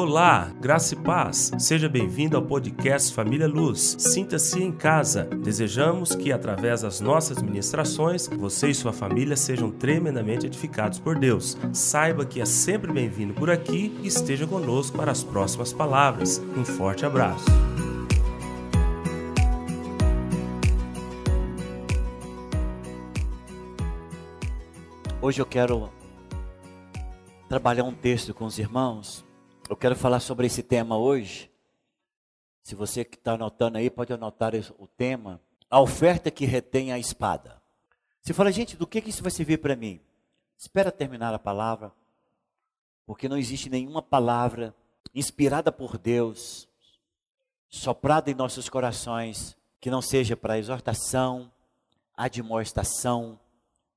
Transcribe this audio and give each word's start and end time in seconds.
Olá, 0.00 0.52
graça 0.60 0.94
e 0.94 0.96
paz. 0.96 1.50
Seja 1.58 1.88
bem-vindo 1.88 2.36
ao 2.36 2.42
podcast 2.44 3.12
Família 3.12 3.48
Luz. 3.48 3.96
Sinta-se 3.98 4.62
em 4.62 4.70
casa. 4.70 5.24
Desejamos 5.24 6.14
que, 6.14 6.30
através 6.30 6.82
das 6.82 7.00
nossas 7.00 7.42
ministrações, 7.42 8.28
você 8.28 8.68
e 8.68 8.74
sua 8.76 8.92
família 8.92 9.36
sejam 9.36 9.72
tremendamente 9.72 10.46
edificados 10.46 11.00
por 11.00 11.18
Deus. 11.18 11.58
Saiba 11.72 12.24
que 12.24 12.40
é 12.40 12.44
sempre 12.44 12.92
bem-vindo 12.92 13.34
por 13.34 13.50
aqui 13.50 13.92
e 14.00 14.06
esteja 14.06 14.46
conosco 14.46 14.96
para 14.96 15.10
as 15.10 15.24
próximas 15.24 15.72
palavras. 15.72 16.40
Um 16.56 16.64
forte 16.64 17.04
abraço. 17.04 17.46
Hoje 25.20 25.42
eu 25.42 25.46
quero 25.46 25.90
trabalhar 27.48 27.82
um 27.82 27.92
texto 27.92 28.32
com 28.32 28.44
os 28.44 28.60
irmãos 28.60 29.26
eu 29.68 29.76
quero 29.76 29.94
falar 29.94 30.20
sobre 30.20 30.46
esse 30.46 30.62
tema 30.62 30.96
hoje. 30.96 31.50
Se 32.62 32.74
você 32.74 33.04
que 33.04 33.16
está 33.16 33.34
anotando 33.34 33.78
aí, 33.78 33.90
pode 33.90 34.12
anotar 34.12 34.52
o 34.78 34.86
tema. 34.86 35.40
A 35.70 35.80
oferta 35.80 36.30
que 36.30 36.46
retém 36.46 36.92
a 36.92 36.98
espada. 36.98 37.60
Você 38.22 38.32
fala, 38.32 38.50
gente, 38.50 38.76
do 38.76 38.86
que, 38.86 39.00
que 39.00 39.10
isso 39.10 39.22
vai 39.22 39.30
servir 39.30 39.58
para 39.58 39.76
mim? 39.76 40.00
Espera 40.56 40.90
terminar 40.90 41.34
a 41.34 41.38
palavra, 41.38 41.92
porque 43.06 43.28
não 43.28 43.36
existe 43.36 43.68
nenhuma 43.68 44.02
palavra 44.02 44.74
inspirada 45.14 45.70
por 45.70 45.96
Deus, 45.96 46.68
soprada 47.68 48.30
em 48.30 48.34
nossos 48.34 48.68
corações, 48.68 49.56
que 49.80 49.90
não 49.90 50.02
seja 50.02 50.36
para 50.36 50.58
exortação, 50.58 51.50
admoestação, 52.16 53.38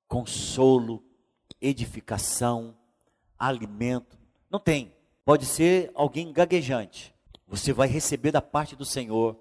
consolo, 0.08 1.04
edificação, 1.60 2.76
alimento. 3.40 4.18
Não 4.50 4.60
tem. 4.60 4.94
Pode 5.24 5.46
ser 5.46 5.92
alguém 5.94 6.32
gaguejante. 6.34 7.14
Você 7.48 7.74
vai 7.74 7.88
receber 7.88 8.32
da 8.32 8.42
parte 8.42 8.76
do 8.76 8.86
Senhor. 8.86 9.38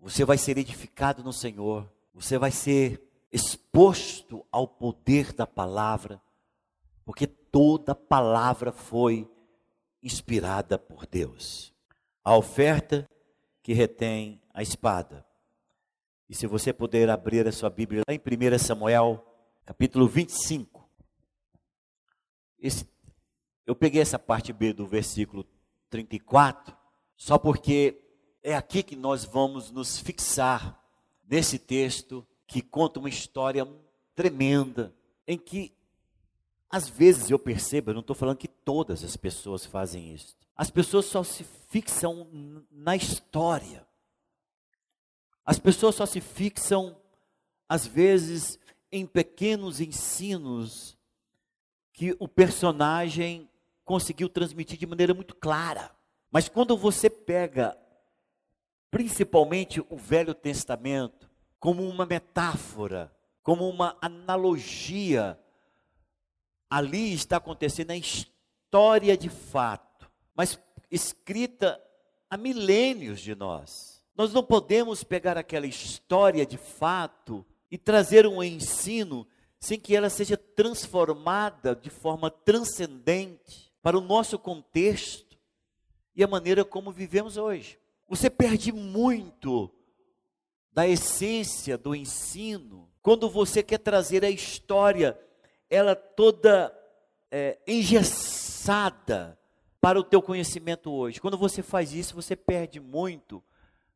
Você 0.00 0.24
vai 0.24 0.38
ser 0.38 0.58
edificado 0.58 1.22
no 1.22 1.32
Senhor. 1.32 1.90
Você 2.14 2.38
vai 2.38 2.50
ser 2.50 3.02
exposto 3.32 4.44
ao 4.50 4.66
poder 4.66 5.32
da 5.32 5.46
palavra, 5.46 6.20
porque 7.04 7.26
toda 7.26 7.94
palavra 7.94 8.72
foi 8.72 9.30
inspirada 10.02 10.78
por 10.78 11.06
Deus. 11.06 11.72
A 12.24 12.36
oferta 12.36 13.08
que 13.62 13.72
retém 13.72 14.40
a 14.52 14.62
espada. 14.62 15.24
E 16.28 16.34
se 16.34 16.46
você 16.46 16.72
puder 16.72 17.08
abrir 17.10 17.46
a 17.46 17.52
sua 17.52 17.70
Bíblia 17.70 18.02
lá 18.08 18.14
em 18.14 18.18
1 18.18 18.58
Samuel, 18.58 19.24
capítulo 19.64 20.06
25. 20.06 20.88
Esse 22.58 22.84
eu 23.70 23.76
peguei 23.76 24.02
essa 24.02 24.18
parte 24.18 24.52
B 24.52 24.72
do 24.72 24.84
versículo 24.84 25.46
34, 25.90 26.76
só 27.16 27.38
porque 27.38 28.02
é 28.42 28.52
aqui 28.52 28.82
que 28.82 28.96
nós 28.96 29.24
vamos 29.24 29.70
nos 29.70 29.96
fixar 30.00 30.76
nesse 31.28 31.56
texto 31.56 32.26
que 32.48 32.62
conta 32.62 32.98
uma 32.98 33.08
história 33.08 33.64
tremenda, 34.12 34.92
em 35.24 35.38
que 35.38 35.72
às 36.68 36.88
vezes 36.88 37.30
eu 37.30 37.38
percebo, 37.38 37.90
eu 37.90 37.94
não 37.94 38.00
estou 38.00 38.16
falando 38.16 38.38
que 38.38 38.48
todas 38.48 39.04
as 39.04 39.16
pessoas 39.16 39.64
fazem 39.64 40.12
isso. 40.12 40.36
As 40.56 40.68
pessoas 40.68 41.04
só 41.04 41.22
se 41.22 41.44
fixam 41.68 42.26
na 42.72 42.96
história. 42.96 43.86
As 45.46 45.60
pessoas 45.60 45.94
só 45.94 46.06
se 46.06 46.20
fixam, 46.20 46.96
às 47.68 47.86
vezes, 47.86 48.58
em 48.90 49.06
pequenos 49.06 49.80
ensinos 49.80 50.98
que 51.92 52.16
o 52.18 52.26
personagem 52.26 53.48
conseguiu 53.90 54.28
transmitir 54.28 54.78
de 54.78 54.86
maneira 54.86 55.12
muito 55.12 55.34
clara. 55.34 55.90
Mas 56.30 56.48
quando 56.48 56.76
você 56.76 57.10
pega, 57.10 57.76
principalmente 58.88 59.84
o 59.90 59.96
Velho 59.96 60.32
Testamento, 60.32 61.28
como 61.58 61.82
uma 61.82 62.06
metáfora, 62.06 63.12
como 63.42 63.68
uma 63.68 63.98
analogia, 64.00 65.36
ali 66.70 67.12
está 67.12 67.38
acontecendo 67.38 67.90
a 67.90 67.96
história 67.96 69.16
de 69.16 69.28
fato, 69.28 70.08
mas 70.36 70.56
escrita 70.88 71.82
há 72.30 72.36
milênios 72.36 73.20
de 73.20 73.34
nós. 73.34 74.04
Nós 74.14 74.32
não 74.32 74.44
podemos 74.44 75.02
pegar 75.02 75.36
aquela 75.36 75.66
história 75.66 76.46
de 76.46 76.56
fato 76.56 77.44
e 77.68 77.76
trazer 77.76 78.24
um 78.24 78.40
ensino 78.40 79.26
sem 79.58 79.80
que 79.80 79.96
ela 79.96 80.08
seja 80.08 80.36
transformada 80.36 81.74
de 81.74 81.90
forma 81.90 82.30
transcendente 82.30 83.69
para 83.82 83.96
o 83.96 84.00
nosso 84.00 84.38
contexto 84.38 85.38
e 86.14 86.22
a 86.22 86.28
maneira 86.28 86.64
como 86.64 86.92
vivemos 86.92 87.36
hoje. 87.36 87.78
Você 88.08 88.28
perde 88.28 88.72
muito 88.72 89.70
da 90.72 90.86
essência 90.86 91.78
do 91.78 91.94
ensino 91.94 92.90
quando 93.02 93.30
você 93.30 93.62
quer 93.62 93.78
trazer 93.78 94.24
a 94.24 94.30
história, 94.30 95.18
ela 95.68 95.96
toda 95.96 96.76
é, 97.30 97.58
engessada 97.66 99.38
para 99.80 99.98
o 99.98 100.04
teu 100.04 100.20
conhecimento 100.20 100.92
hoje. 100.92 101.20
Quando 101.20 101.38
você 101.38 101.62
faz 101.62 101.94
isso, 101.94 102.14
você 102.14 102.36
perde 102.36 102.78
muito 102.78 103.42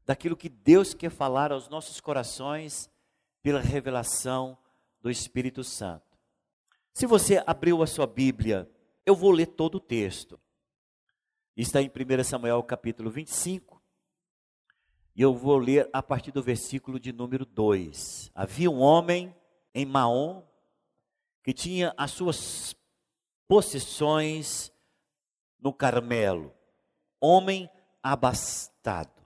daquilo 0.06 0.36
que 0.36 0.48
Deus 0.48 0.94
quer 0.94 1.10
falar 1.10 1.52
aos 1.52 1.68
nossos 1.68 2.00
corações 2.00 2.90
pela 3.42 3.60
revelação 3.60 4.56
do 5.02 5.10
Espírito 5.10 5.62
Santo. 5.62 6.18
Se 6.94 7.06
você 7.06 7.42
abriu 7.46 7.82
a 7.82 7.86
sua 7.86 8.06
Bíblia 8.06 8.68
eu 9.06 9.14
vou 9.14 9.30
ler 9.30 9.46
todo 9.46 9.76
o 9.76 9.80
texto. 9.80 10.40
Está 11.56 11.80
em 11.82 11.88
1 11.88 12.24
Samuel 12.24 12.62
capítulo 12.62 13.10
25. 13.10 13.82
E 15.14 15.22
eu 15.22 15.34
vou 15.34 15.58
ler 15.58 15.88
a 15.92 16.02
partir 16.02 16.32
do 16.32 16.42
versículo 16.42 16.98
de 16.98 17.12
número 17.12 17.44
2. 17.44 18.30
Havia 18.34 18.70
um 18.70 18.80
homem 18.80 19.34
em 19.72 19.84
Maom 19.84 20.42
que 21.42 21.52
tinha 21.52 21.94
as 21.96 22.10
suas 22.10 22.74
possessões 23.46 24.72
no 25.60 25.72
Carmelo. 25.72 26.52
Homem 27.20 27.70
abastado. 28.02 29.22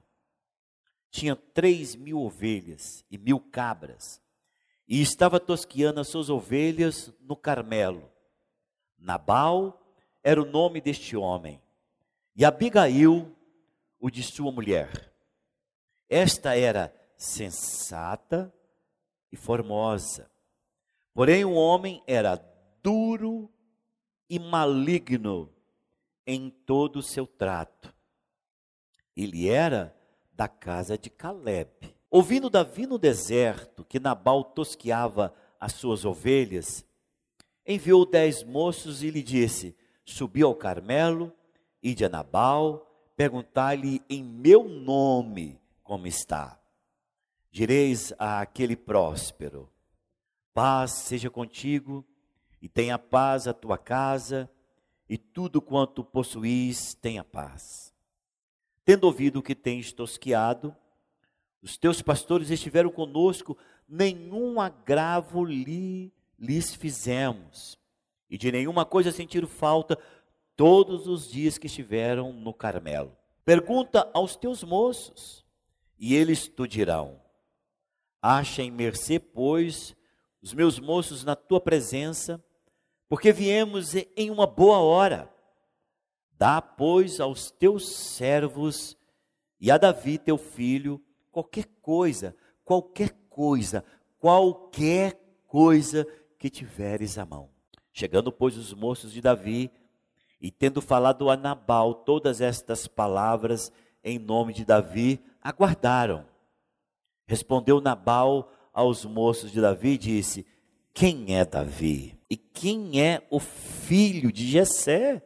Tinha 1.10 1.34
três 1.34 1.94
mil 1.94 2.20
ovelhas 2.20 3.04
e 3.10 3.16
mil 3.16 3.40
cabras. 3.40 4.20
E 4.86 5.00
estava 5.00 5.40
tosquiando 5.40 6.00
as 6.00 6.08
suas 6.08 6.28
ovelhas 6.28 7.12
no 7.20 7.36
Carmelo 7.36 8.10
Nabal 8.98 9.80
era 10.22 10.42
o 10.42 10.44
nome 10.44 10.80
deste 10.80 11.16
homem, 11.16 11.62
e 12.34 12.44
Abigail, 12.44 13.34
o 14.00 14.10
de 14.10 14.22
sua 14.22 14.52
mulher. 14.52 15.12
Esta 16.08 16.56
era 16.56 16.94
sensata 17.16 18.52
e 19.30 19.36
formosa, 19.36 20.30
porém 21.14 21.44
o 21.44 21.52
homem 21.52 22.02
era 22.06 22.36
duro 22.82 23.50
e 24.28 24.38
maligno 24.38 25.52
em 26.26 26.50
todo 26.50 26.96
o 26.98 27.02
seu 27.02 27.26
trato. 27.26 27.94
Ele 29.16 29.48
era 29.48 29.96
da 30.32 30.46
casa 30.46 30.96
de 30.96 31.10
Caleb. 31.10 31.70
Ouvindo 32.10 32.48
Davi 32.48 32.86
no 32.86 32.98
deserto 32.98 33.84
que 33.84 33.98
Nabal 33.98 34.44
tosqueava 34.44 35.34
as 35.58 35.72
suas 35.72 36.04
ovelhas, 36.04 36.84
enviou 37.68 38.06
dez 38.06 38.42
moços 38.42 39.02
e 39.02 39.10
lhe 39.10 39.22
disse: 39.22 39.76
Subi 40.04 40.42
ao 40.42 40.54
Carmelo, 40.54 41.30
ide 41.82 42.04
a 42.04 42.08
Nabal, 42.08 42.90
perguntai-lhe 43.14 44.02
em 44.08 44.24
meu 44.24 44.66
nome 44.66 45.60
como 45.84 46.06
está. 46.06 46.58
Direis 47.50 48.14
a 48.18 48.40
aquele 48.40 48.74
próspero: 48.74 49.70
Paz 50.54 50.92
seja 50.92 51.28
contigo, 51.28 52.04
e 52.60 52.68
tenha 52.68 52.98
paz 52.98 53.46
a 53.46 53.52
tua 53.52 53.76
casa, 53.76 54.50
e 55.06 55.18
tudo 55.18 55.60
quanto 55.60 56.02
possuís 56.02 56.94
tenha 56.94 57.22
paz. 57.22 57.94
Tendo 58.84 59.04
ouvido 59.04 59.42
que 59.42 59.54
tens 59.54 59.92
tosquiado, 59.92 60.74
os 61.60 61.76
teus 61.76 62.00
pastores 62.00 62.50
estiveram 62.50 62.90
conosco, 62.90 63.56
nenhum 63.86 64.60
agravo 64.60 65.44
lhe 65.44 66.12
lhes 66.38 66.74
fizemos, 66.74 67.78
e 68.30 68.38
de 68.38 68.52
nenhuma 68.52 68.84
coisa 68.84 69.10
sentiram 69.10 69.48
falta 69.48 69.98
todos 70.54 71.06
os 71.06 71.30
dias 71.30 71.58
que 71.58 71.66
estiveram 71.66 72.32
no 72.32 72.54
Carmelo. 72.54 73.16
Pergunta 73.44 74.10
aos 74.12 74.36
teus 74.36 74.62
moços, 74.62 75.44
e 75.98 76.14
eles 76.14 76.48
te 76.48 76.68
dirão: 76.68 77.20
Achem 78.22 78.70
mercê, 78.70 79.18
pois, 79.18 79.96
os 80.42 80.54
meus 80.54 80.78
moços 80.78 81.24
na 81.24 81.34
tua 81.34 81.60
presença, 81.60 82.42
porque 83.08 83.32
viemos 83.32 83.94
em 84.16 84.30
uma 84.30 84.46
boa 84.46 84.78
hora. 84.78 85.32
Dá, 86.32 86.62
pois, 86.62 87.18
aos 87.18 87.50
teus 87.50 87.96
servos 87.96 88.96
e 89.60 89.70
a 89.70 89.78
Davi, 89.78 90.18
teu 90.18 90.38
filho, 90.38 91.02
qualquer 91.32 91.66
coisa, 91.82 92.36
qualquer 92.64 93.10
coisa, 93.28 93.84
qualquer 94.18 95.20
coisa 95.46 96.06
que 96.38 96.48
tiveres 96.48 97.18
à 97.18 97.26
mão. 97.26 97.50
Chegando, 97.92 98.30
pois, 98.30 98.56
os 98.56 98.72
moços 98.72 99.12
de 99.12 99.20
Davi 99.20 99.70
E 100.40 100.52
tendo 100.52 100.80
falado 100.80 101.28
a 101.30 101.36
Nabal 101.36 101.94
todas 101.94 102.40
estas 102.40 102.86
palavras 102.86 103.72
em 104.04 104.18
nome 104.18 104.52
de 104.52 104.64
Davi, 104.64 105.20
aguardaram. 105.42 106.24
Respondeu 107.26 107.80
Nabal 107.80 108.50
aos 108.72 109.04
moços 109.04 109.50
de 109.50 109.60
Davi 109.60 109.90
e 109.90 109.98
disse: 109.98 110.46
Quem 110.94 111.36
é 111.36 111.44
Davi? 111.44 112.18
E 112.30 112.36
quem 112.36 113.02
é 113.02 113.26
o 113.30 113.40
filho 113.40 114.30
de 114.32 114.46
Jessé? 114.46 115.22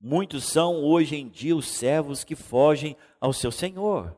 Muitos 0.00 0.44
são 0.44 0.82
hoje 0.82 1.16
em 1.16 1.28
dia 1.28 1.56
os 1.56 1.66
servos 1.66 2.24
que 2.24 2.34
fogem 2.34 2.96
ao 3.20 3.32
seu 3.32 3.50
senhor. 3.50 4.16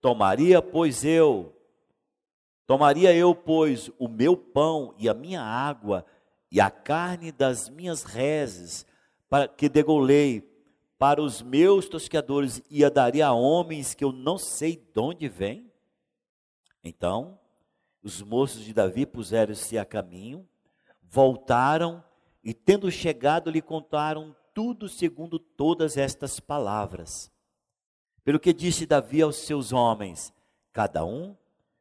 Tomaria, 0.00 0.60
pois 0.62 1.04
eu, 1.04 1.54
tomaria 2.70 3.12
eu, 3.12 3.34
pois, 3.34 3.90
o 3.98 4.06
meu 4.06 4.36
pão 4.36 4.94
e 4.96 5.08
a 5.08 5.12
minha 5.12 5.42
água 5.42 6.06
e 6.52 6.60
a 6.60 6.70
carne 6.70 7.32
das 7.32 7.68
minhas 7.68 8.04
reses, 8.04 8.86
para 9.28 9.48
que 9.48 9.68
degolei 9.68 10.48
para 10.96 11.20
os 11.20 11.42
meus 11.42 11.88
tosqueadores 11.88 12.62
e 12.70 12.84
a 12.84 12.88
daria 12.88 13.26
a 13.26 13.32
homens 13.32 13.92
que 13.92 14.04
eu 14.04 14.12
não 14.12 14.38
sei 14.38 14.76
de 14.76 15.00
onde 15.00 15.28
vêm? 15.28 15.68
Então, 16.84 17.40
os 18.04 18.22
moços 18.22 18.62
de 18.64 18.72
Davi 18.72 19.04
puseram-se 19.04 19.76
a 19.76 19.84
caminho, 19.84 20.48
voltaram 21.02 22.04
e, 22.44 22.54
tendo 22.54 22.88
chegado, 22.88 23.50
lhe 23.50 23.60
contaram 23.60 24.32
tudo 24.54 24.88
segundo 24.88 25.40
todas 25.40 25.96
estas 25.96 26.38
palavras. 26.38 27.32
Pelo 28.22 28.38
que 28.38 28.52
disse 28.52 28.86
Davi 28.86 29.22
aos 29.22 29.38
seus 29.38 29.72
homens: 29.72 30.32
Cada 30.72 31.04
um 31.04 31.34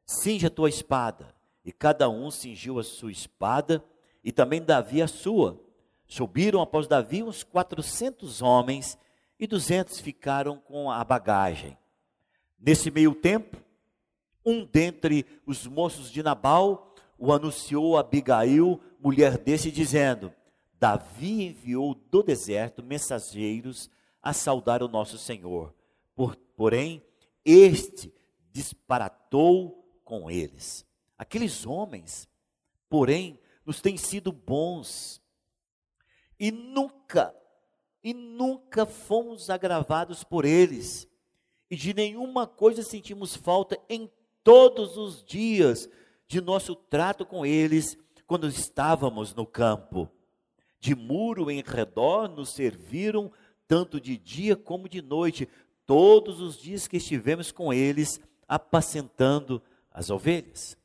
cinge 0.10 0.48
a 0.48 0.50
tua 0.50 0.70
espada. 0.70 1.36
E 1.64 1.72
cada 1.72 2.10
um 2.10 2.32
cingiu 2.32 2.80
a 2.80 2.84
sua 2.84 3.12
espada, 3.12 3.84
e 4.24 4.32
também 4.32 4.62
Davi 4.62 5.02
a 5.02 5.08
sua. 5.08 5.62
Subiram 6.08 6.62
após 6.62 6.88
Davi 6.88 7.22
uns 7.22 7.44
quatrocentos 7.44 8.42
homens, 8.42 8.98
e 9.40 9.46
duzentos 9.46 10.00
ficaram 10.00 10.58
com 10.58 10.90
a 10.90 11.04
bagagem. 11.04 11.78
Nesse 12.60 12.90
meio 12.90 13.14
tempo, 13.14 13.58
um 14.44 14.66
dentre 14.66 15.26
os 15.46 15.68
moços 15.68 16.12
de 16.12 16.24
Nabal 16.24 16.96
o 17.18 17.32
anunciou 17.32 17.98
a 17.98 18.00
Abigail, 18.00 18.82
mulher 19.00 19.38
desse, 19.38 19.72
dizendo: 19.72 20.34
Davi 20.80 21.48
enviou 21.48 21.94
do 21.94 22.24
deserto 22.24 22.82
mensageiros 22.82 23.90
a 24.22 24.34
saudar 24.34 24.82
o 24.82 24.88
nosso 24.88 25.18
Senhor. 25.18 25.74
Por, 26.16 26.36
porém, 26.56 27.04
este 27.46 28.14
disparatou 28.52 29.79
com 30.10 30.32
eles. 30.32 30.84
Aqueles 31.16 31.68
homens, 31.68 32.28
porém, 32.90 33.40
nos 33.64 33.80
têm 33.80 33.96
sido 33.96 34.32
bons 34.32 35.22
e 36.40 36.50
nunca, 36.50 37.32
e 38.04 38.12
nunca 38.12 38.88
fomos 38.88 39.52
agravados 39.52 40.24
por 40.24 40.46
eles. 40.46 41.08
E 41.70 41.76
de 41.76 41.94
nenhuma 41.94 42.48
coisa 42.48 42.82
sentimos 42.82 43.36
falta 43.36 43.80
em 43.88 44.12
todos 44.44 44.98
os 44.98 45.24
dias 45.24 45.88
de 46.28 46.42
nosso 46.42 46.74
trato 46.74 47.24
com 47.24 47.46
eles 47.46 47.96
quando 48.26 48.48
estávamos 48.48 49.36
no 49.36 49.46
campo. 49.46 50.10
De 50.80 50.96
muro 50.96 51.52
em 51.52 51.62
redor 51.62 52.28
nos 52.28 52.54
serviram 52.54 53.32
tanto 53.68 54.02
de 54.02 54.18
dia 54.18 54.56
como 54.56 54.90
de 54.90 55.04
noite, 55.04 55.48
todos 55.86 56.42
os 56.42 56.60
dias 56.60 56.88
que 56.88 56.98
estivemos 56.98 57.52
com 57.52 57.72
eles, 57.72 58.20
apacentando 58.48 59.62
as 60.00 60.10
ovelhas. 60.10 60.78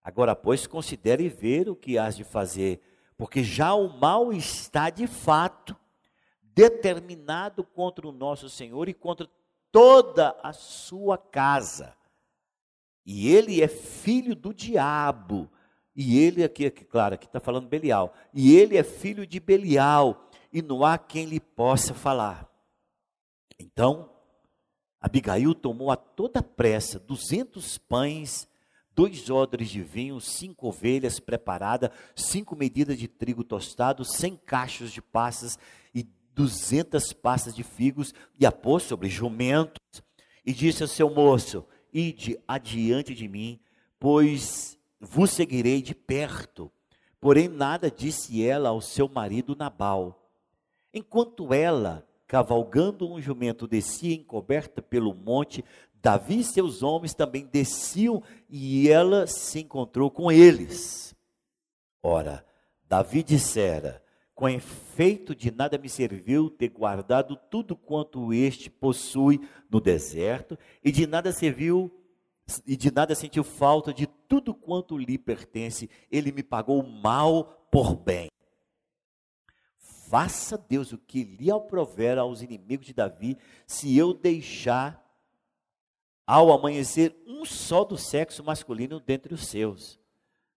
Agora, 0.00 0.36
pois, 0.36 0.64
considere 0.64 1.28
ver 1.28 1.68
o 1.68 1.74
que 1.74 1.98
has 1.98 2.16
de 2.16 2.22
fazer, 2.22 2.80
porque 3.16 3.42
já 3.42 3.74
o 3.74 3.88
mal 3.98 4.32
está 4.32 4.90
de 4.90 5.08
fato 5.08 5.76
determinado 6.40 7.64
contra 7.64 8.06
o 8.06 8.12
nosso 8.12 8.48
Senhor 8.48 8.88
e 8.88 8.94
contra 8.94 9.28
toda 9.72 10.38
a 10.40 10.52
sua 10.52 11.18
casa. 11.18 11.96
E 13.04 13.28
ele 13.28 13.60
é 13.60 13.66
filho 13.66 14.36
do 14.36 14.54
diabo. 14.54 15.50
E 15.96 16.16
ele 16.20 16.44
aqui, 16.44 16.70
claro, 16.70 17.16
aqui 17.16 17.26
está 17.26 17.40
falando 17.40 17.66
Belial. 17.66 18.14
E 18.32 18.56
ele 18.56 18.76
é 18.76 18.84
filho 18.84 19.26
de 19.26 19.40
Belial. 19.40 20.30
E 20.52 20.62
não 20.62 20.84
há 20.84 20.96
quem 20.96 21.24
lhe 21.24 21.40
possa 21.40 21.92
falar. 21.92 22.48
Então, 23.58 24.08
Abigail 25.00 25.54
tomou 25.54 25.90
a 25.90 25.96
toda 25.96 26.42
pressa 26.42 26.98
duzentos 26.98 27.78
pães, 27.78 28.48
dois 28.94 29.30
odres 29.30 29.68
de 29.68 29.80
vinho, 29.80 30.20
cinco 30.20 30.68
ovelhas 30.68 31.20
preparadas, 31.20 31.90
cinco 32.16 32.56
medidas 32.56 32.98
de 32.98 33.06
trigo 33.06 33.44
tostado, 33.44 34.04
cem 34.04 34.36
cachos 34.36 34.90
de 34.90 35.00
passas 35.00 35.56
e 35.94 36.04
duzentas 36.34 37.12
passas 37.12 37.54
de 37.54 37.62
figos, 37.62 38.12
e 38.38 38.44
a 38.44 38.50
pôs 38.50 38.82
sobre 38.82 39.08
jumentos, 39.08 40.02
e 40.44 40.52
disse 40.52 40.82
ao 40.82 40.88
seu 40.88 41.08
moço: 41.08 41.64
Ide 41.92 42.40
adiante 42.48 43.14
de 43.14 43.28
mim, 43.28 43.60
pois 44.00 44.76
vos 45.00 45.30
seguirei 45.30 45.80
de 45.80 45.94
perto. 45.94 46.70
Porém, 47.20 47.48
nada 47.48 47.90
disse 47.90 48.44
ela 48.44 48.70
ao 48.70 48.80
seu 48.80 49.08
marido 49.08 49.54
Nabal. 49.54 50.28
Enquanto 50.94 51.52
ela, 51.52 52.07
cavalgando 52.28 53.10
um 53.10 53.20
jumento, 53.20 53.66
descia 53.66 54.14
encoberta 54.14 54.82
pelo 54.82 55.14
monte, 55.14 55.64
Davi 56.00 56.40
e 56.40 56.44
seus 56.44 56.82
homens 56.82 57.14
também 57.14 57.48
desciam 57.50 58.22
e 58.48 58.88
ela 58.88 59.26
se 59.26 59.60
encontrou 59.60 60.10
com 60.10 60.30
eles. 60.30 61.14
Ora, 62.00 62.44
Davi 62.86 63.24
dissera: 63.24 64.00
com 64.34 64.48
efeito 64.48 65.34
de 65.34 65.50
nada 65.50 65.76
me 65.76 65.88
serviu 65.88 66.48
ter 66.48 66.68
guardado 66.68 67.34
tudo 67.50 67.74
quanto 67.74 68.32
este 68.32 68.70
possui 68.70 69.40
no 69.68 69.80
deserto, 69.80 70.56
e 70.84 70.92
de 70.92 71.06
nada 71.06 71.32
serviu 71.32 71.90
e 72.66 72.76
de 72.76 72.90
nada 72.90 73.14
sentiu 73.14 73.42
falta 73.42 73.92
de 73.92 74.06
tudo 74.06 74.54
quanto 74.54 74.96
lhe 74.96 75.18
pertence. 75.18 75.90
Ele 76.10 76.30
me 76.30 76.42
pagou 76.42 76.82
mal 76.82 77.66
por 77.70 77.96
bem. 77.96 78.28
Faça 80.08 80.56
Deus 80.56 80.90
o 80.92 80.96
que 80.96 81.22
lhe 81.22 81.50
aprover 81.50 82.16
aos 82.16 82.40
inimigos 82.40 82.86
de 82.86 82.94
Davi, 82.94 83.36
se 83.66 83.94
eu 83.94 84.14
deixar 84.14 85.04
ao 86.26 86.50
amanhecer 86.50 87.14
um 87.26 87.44
só 87.44 87.84
do 87.84 87.98
sexo 87.98 88.42
masculino 88.42 89.00
dentre 89.00 89.34
os 89.34 89.46
seus. 89.46 90.00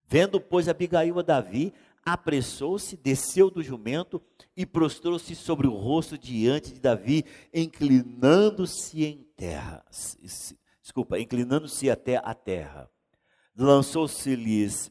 Vendo, 0.08 0.40
pois, 0.40 0.70
Abigail 0.70 1.20
a 1.20 1.22
Davi, 1.22 1.74
apressou-se, 2.06 2.96
desceu 2.96 3.52
do 3.52 3.62
jumento 3.62 4.22
e 4.56 4.66
prostrou-se 4.66 5.36
sobre 5.36 5.68
o 5.68 5.76
rosto 5.76 6.18
diante 6.18 6.74
de 6.74 6.80
Davi, 6.80 7.26
inclinando-se 7.54 9.04
em 9.04 9.24
terra. 9.36 9.84
Desculpa, 10.82 11.20
inclinando-se 11.20 11.90
até 11.90 12.22
a 12.24 12.34
terra. 12.34 12.90
Lançou-se-lhes 13.54 14.90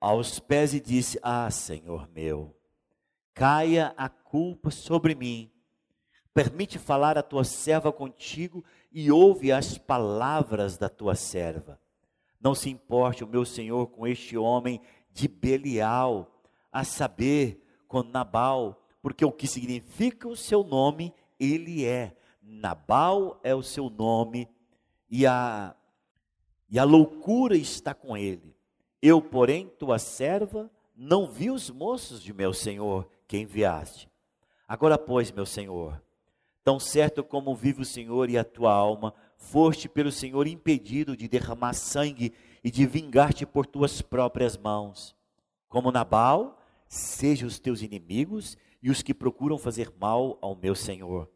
aos 0.00 0.38
pés 0.38 0.72
e 0.72 0.80
disse: 0.80 1.18
Ah, 1.20 1.50
Senhor 1.50 2.08
meu, 2.12 2.56
caia 3.34 3.92
a 3.96 4.08
culpa 4.08 4.70
sobre 4.70 5.14
mim. 5.14 5.50
Permite 6.32 6.78
falar 6.78 7.18
a 7.18 7.22
tua 7.22 7.44
serva 7.44 7.92
contigo 7.92 8.64
e 8.92 9.10
ouve 9.10 9.52
as 9.52 9.76
palavras 9.76 10.76
da 10.78 10.88
tua 10.88 11.14
serva. 11.14 11.80
Não 12.40 12.54
se 12.54 12.70
importe 12.70 13.24
o 13.24 13.28
meu 13.28 13.44
senhor 13.44 13.88
com 13.88 14.06
este 14.06 14.36
homem 14.36 14.80
de 15.12 15.28
Belial, 15.28 16.42
a 16.72 16.84
saber, 16.84 17.60
com 17.86 18.02
Nabal, 18.02 18.84
porque 19.00 19.24
o 19.24 19.30
que 19.30 19.46
significa 19.46 20.26
o 20.26 20.36
seu 20.36 20.64
nome, 20.64 21.14
ele 21.38 21.84
é. 21.84 22.16
Nabal 22.42 23.40
é 23.42 23.54
o 23.54 23.62
seu 23.62 23.88
nome 23.88 24.48
e 25.08 25.24
a, 25.26 25.74
e 26.68 26.78
a 26.78 26.84
loucura 26.84 27.56
está 27.56 27.94
com 27.94 28.16
ele. 28.16 28.56
Eu, 29.00 29.22
porém, 29.22 29.68
tua 29.78 29.98
serva, 29.98 30.70
não 30.96 31.30
vi 31.30 31.50
os 31.50 31.70
moços 31.70 32.20
de 32.20 32.32
meu 32.32 32.52
senhor 32.52 33.08
que 33.26 33.38
enviaste. 33.38 34.08
Agora, 34.66 34.96
pois, 34.96 35.30
meu 35.30 35.46
senhor, 35.46 36.02
tão 36.64 36.80
certo 36.80 37.22
como 37.22 37.54
vive 37.54 37.82
o 37.82 37.84
Senhor 37.84 38.30
e 38.30 38.38
a 38.38 38.42
tua 38.42 38.72
alma, 38.72 39.14
foste 39.36 39.88
pelo 39.88 40.10
Senhor 40.10 40.46
impedido 40.46 41.16
de 41.16 41.28
derramar 41.28 41.74
sangue 41.74 42.32
e 42.62 42.70
de 42.70 42.86
vingar-te 42.86 43.44
por 43.44 43.66
tuas 43.66 44.00
próprias 44.00 44.56
mãos. 44.56 45.14
Como 45.68 45.92
Nabal, 45.92 46.58
sejam 46.88 47.46
os 47.46 47.58
teus 47.58 47.82
inimigos 47.82 48.56
e 48.82 48.90
os 48.90 49.02
que 49.02 49.12
procuram 49.12 49.58
fazer 49.58 49.92
mal 50.00 50.38
ao 50.40 50.56
meu 50.56 50.74
Senhor. 50.74 51.28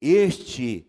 Este 0.00 0.86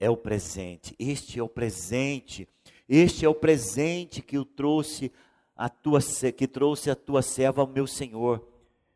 é 0.00 0.10
o 0.10 0.16
presente, 0.16 0.94
este 0.98 1.38
é 1.38 1.42
o 1.42 1.48
presente, 1.48 2.48
este 2.88 3.24
é 3.24 3.28
o 3.28 3.34
presente 3.34 4.20
que 4.20 4.36
eu 4.36 4.44
trouxe 4.44 5.12
a 5.56 5.68
tua 5.68 6.00
que 6.36 6.48
trouxe 6.48 6.90
a 6.90 6.96
tua 6.96 7.22
serva 7.22 7.60
ao 7.60 7.68
meu 7.68 7.86
Senhor. 7.86 8.51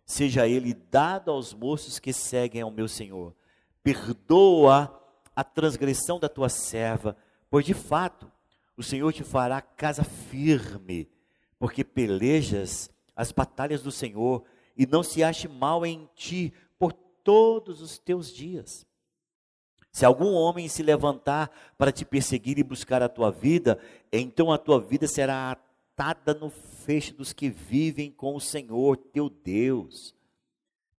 Seja 0.06 0.46
ele 0.46 0.72
dado 0.72 1.32
aos 1.32 1.52
moços 1.52 1.98
que 1.98 2.12
seguem 2.12 2.62
ao 2.62 2.70
meu 2.70 2.86
Senhor. 2.86 3.34
Perdoa 3.82 5.02
a 5.34 5.42
transgressão 5.42 6.20
da 6.20 6.28
tua 6.28 6.48
serva, 6.48 7.16
pois 7.50 7.66
de 7.66 7.74
fato 7.74 8.30
o 8.76 8.82
Senhor 8.84 9.12
te 9.12 9.24
fará 9.24 9.60
casa 9.60 10.04
firme, 10.04 11.10
porque 11.58 11.82
pelejas 11.82 12.88
as 13.16 13.32
batalhas 13.32 13.82
do 13.82 13.90
Senhor 13.90 14.44
e 14.76 14.86
não 14.86 15.02
se 15.02 15.24
ache 15.24 15.48
mal 15.48 15.84
em 15.84 16.08
ti 16.14 16.52
por 16.78 16.92
todos 16.92 17.80
os 17.82 17.98
teus 17.98 18.32
dias. 18.32 18.86
Se 19.90 20.04
algum 20.04 20.34
homem 20.34 20.68
se 20.68 20.82
levantar 20.82 21.50
para 21.76 21.90
te 21.90 22.04
perseguir 22.04 22.58
e 22.58 22.62
buscar 22.62 23.02
a 23.02 23.08
tua 23.08 23.32
vida, 23.32 23.78
então 24.12 24.52
a 24.52 24.58
tua 24.58 24.78
vida 24.78 25.08
será 25.08 25.50
atada 25.50 26.34
no 26.34 26.50
feixe 26.86 27.12
dos 27.12 27.32
que 27.32 27.50
vivem 27.50 28.12
com 28.12 28.36
o 28.36 28.40
Senhor 28.40 28.96
teu 28.96 29.28
Deus. 29.28 30.14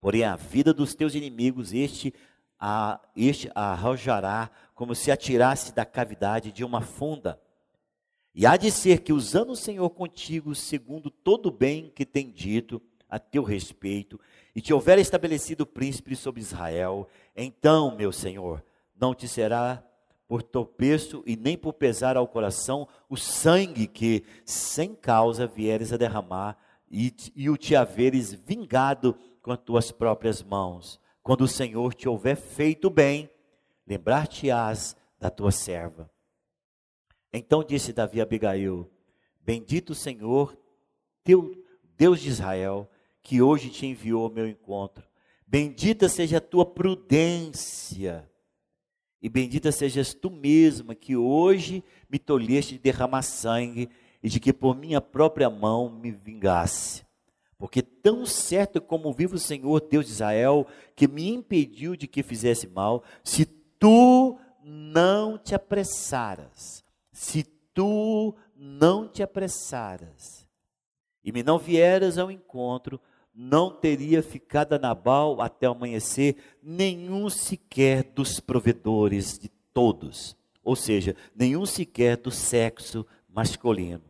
Porém, 0.01 0.25
a 0.25 0.36
vida 0.36 0.74
dos 0.74 0.94
teus 0.94 1.15
inimigos, 1.15 1.72
este 1.74 2.13
a, 2.60 3.00
este 3.15 3.50
arrojará 3.56 4.51
como 4.75 4.94
se 4.94 5.12
atirasse 5.12 5.74
da 5.74 5.86
cavidade 5.86 6.51
de 6.51 6.65
uma 6.65 6.82
funda. 6.82 7.41
E 8.36 8.46
há 8.46 8.58
de 8.58 8.70
ser 8.70 9.00
que, 9.00 9.13
usando 9.13 9.51
o 9.51 9.56
Senhor 9.56 9.89
contigo, 9.91 10.53
segundo 10.53 11.10
todo 11.10 11.48
o 11.48 11.51
bem 11.51 11.89
que 11.96 12.06
tem 12.06 12.29
dito 12.29 12.82
a 13.10 13.17
teu 13.17 13.41
respeito, 13.41 14.20
e 14.53 14.60
te 14.60 14.74
houver 14.74 15.00
estabelecido 15.00 15.65
príncipe 15.65 16.17
sobre 16.17 16.41
Israel, 16.41 17.08
então, 17.34 17.96
meu 17.96 18.12
Senhor, 18.12 18.62
não 19.00 19.15
te 19.15 19.25
será 19.25 19.82
por 20.28 20.44
tropeço 20.44 21.24
e 21.26 21.36
nem 21.36 21.58
por 21.58 21.74
pesar 21.74 22.18
ao 22.18 22.28
coração 22.28 22.88
o 23.10 23.16
sangue 23.16 23.88
que, 23.88 24.24
sem 24.46 24.94
causa, 24.94 25.48
vieres 25.48 25.94
a 25.94 25.98
derramar 25.98 26.58
e, 26.92 27.14
e 27.36 27.50
o 27.50 27.58
te 27.58 27.76
haveres 27.76 28.34
vingado 28.34 29.18
com 29.42 29.52
as 29.52 29.60
tuas 29.60 29.92
próprias 29.92 30.44
mãos. 30.44 31.00
Quando 31.24 31.42
o 31.42 31.48
Senhor 31.48 31.94
te 31.94 32.10
houver 32.10 32.36
feito 32.36 32.90
bem, 32.90 33.30
lembrar-te-ás 33.86 34.96
da 35.20 35.30
tua 35.30 35.52
serva. 35.52 36.10
Então 37.32 37.64
disse 37.64 37.94
Davi 37.94 38.20
a 38.20 38.24
Abigail: 38.24 38.90
Bendito 39.42 39.92
o 39.92 39.96
Senhor, 39.96 40.58
teu 41.24 41.54
Deus 41.98 42.20
de 42.20 42.30
Israel, 42.30 42.90
que 43.22 43.42
hoje 43.42 43.70
te 43.70 43.86
enviou 43.86 44.26
ao 44.26 44.32
meu 44.32 44.48
encontro. 44.48 45.08
Bendita 45.46 46.10
seja 46.10 46.38
a 46.38 46.42
tua 46.42 46.66
prudência 46.66 48.30
e 49.22 49.30
bendita 49.30 49.72
sejas 49.72 50.14
tu 50.14 50.30
mesma, 50.30 50.94
que 50.94 51.16
hoje 51.16 51.84
me 52.10 52.20
tolheste 52.20 52.74
de 52.74 52.80
derramar 52.80 53.24
sangue 53.24 53.90
e 54.22 54.30
de 54.30 54.40
que 54.40 54.54
por 54.54 54.76
minha 54.76 55.02
própria 55.02 55.50
mão 55.50 55.90
me 55.90 56.12
vingasse. 56.12 57.06
Porque 57.58 57.82
tão 57.82 58.26
certo 58.26 58.80
como 58.80 59.12
vive 59.12 59.36
o 59.36 59.40
Senhor, 59.40 59.82
Deus 59.82 60.06
de 60.06 60.12
Israel, 60.12 60.68
que 60.96 61.08
me 61.08 61.28
impediu 61.30 61.96
de 61.96 62.08
que 62.08 62.22
fizesse 62.22 62.68
mal, 62.68 63.04
se 63.24 63.46
tu 63.46 64.38
não 64.64 65.38
te 65.38 65.56
apressaras, 65.56 66.84
se 67.12 67.44
tu 67.74 68.36
não 68.56 69.08
te 69.08 69.24
apressaras, 69.24 70.48
e 71.24 71.32
me 71.32 71.42
não 71.42 71.58
vieras 71.58 72.18
ao 72.18 72.30
encontro, 72.30 73.02
não 73.39 73.70
teria 73.70 74.24
ficado 74.24 74.74
a 74.74 74.79
Nabal 74.79 75.39
até 75.39 75.67
amanhecer 75.67 76.38
nenhum 76.63 77.29
sequer 77.29 78.01
dos 78.01 78.39
provedores 78.39 79.38
de 79.38 79.48
todos, 79.72 80.36
ou 80.63 80.75
seja, 80.75 81.15
nenhum 81.36 81.63
sequer 81.63 82.17
do 82.17 82.32
sexo 82.32 83.06
masculino. 83.29 84.01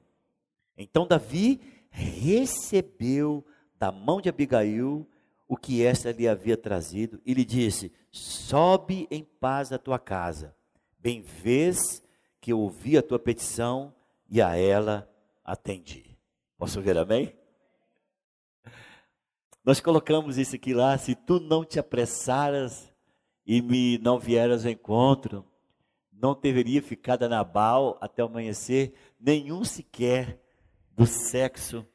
Então 0.78 1.06
Davi 1.06 1.60
recebeu 1.90 3.46
da 3.78 3.92
mão 3.92 4.22
de 4.22 4.30
Abigail 4.30 5.06
o 5.46 5.58
que 5.58 5.84
esta 5.84 6.14
lhe 6.14 6.26
havia 6.26 6.56
trazido 6.56 7.20
e 7.26 7.34
lhe 7.34 7.44
disse: 7.44 7.92
Sobe 8.10 9.10
em 9.12 9.26
paz 9.26 9.74
à 9.74 9.78
tua 9.78 10.00
casa. 10.00 10.56
Bem 10.98 11.22
vês 11.22 12.02
que 12.40 12.54
eu 12.54 12.60
ouvi 12.60 12.98
a 12.98 13.04
tua 13.04 13.20
petição 13.20 13.94
e 14.30 14.42
a 14.42 14.56
ela 14.56 15.10
atendi. 15.44 16.18
Posso 16.58 16.82
ver 16.82 16.98
amém? 16.98 17.36
Nós 19.68 19.82
colocamos 19.82 20.38
isso 20.38 20.56
aqui 20.56 20.74
lá, 20.74 20.98
se 20.98 21.14
tu 21.14 21.42
não 21.42 21.66
te 21.66 21.78
apressaras 21.78 22.90
e 23.46 23.62
me 23.62 23.98
não 23.98 24.18
vieras 24.18 24.66
ao 24.66 24.72
encontro, 24.72 25.46
não 26.10 26.34
deveria 26.34 26.82
ficar 26.82 27.18
da 27.18 27.28
Nabal 27.28 27.98
até 28.00 28.24
o 28.24 28.28
amanhecer, 28.28 28.94
nenhum 29.20 29.66
sequer 29.66 30.42
do 30.96 31.06
sexo 31.06 31.86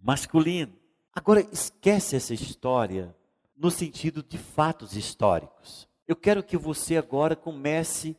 masculino. 0.00 0.72
Agora, 1.12 1.40
esquece 1.50 2.14
essa 2.14 2.34
história 2.34 3.16
no 3.56 3.68
sentido 3.68 4.22
de 4.22 4.38
fatos 4.38 4.94
históricos. 4.94 5.88
Eu 6.06 6.14
quero 6.14 6.40
que 6.40 6.56
você 6.56 6.96
agora 6.96 7.34
comece 7.34 8.16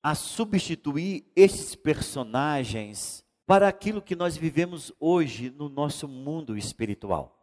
a 0.00 0.14
substituir 0.14 1.26
esses 1.34 1.74
personagens 1.74 3.24
para 3.46 3.68
aquilo 3.68 4.02
que 4.02 4.16
nós 4.16 4.36
vivemos 4.36 4.92
hoje 4.98 5.50
no 5.50 5.68
nosso 5.68 6.06
mundo 6.06 6.56
espiritual. 6.56 7.38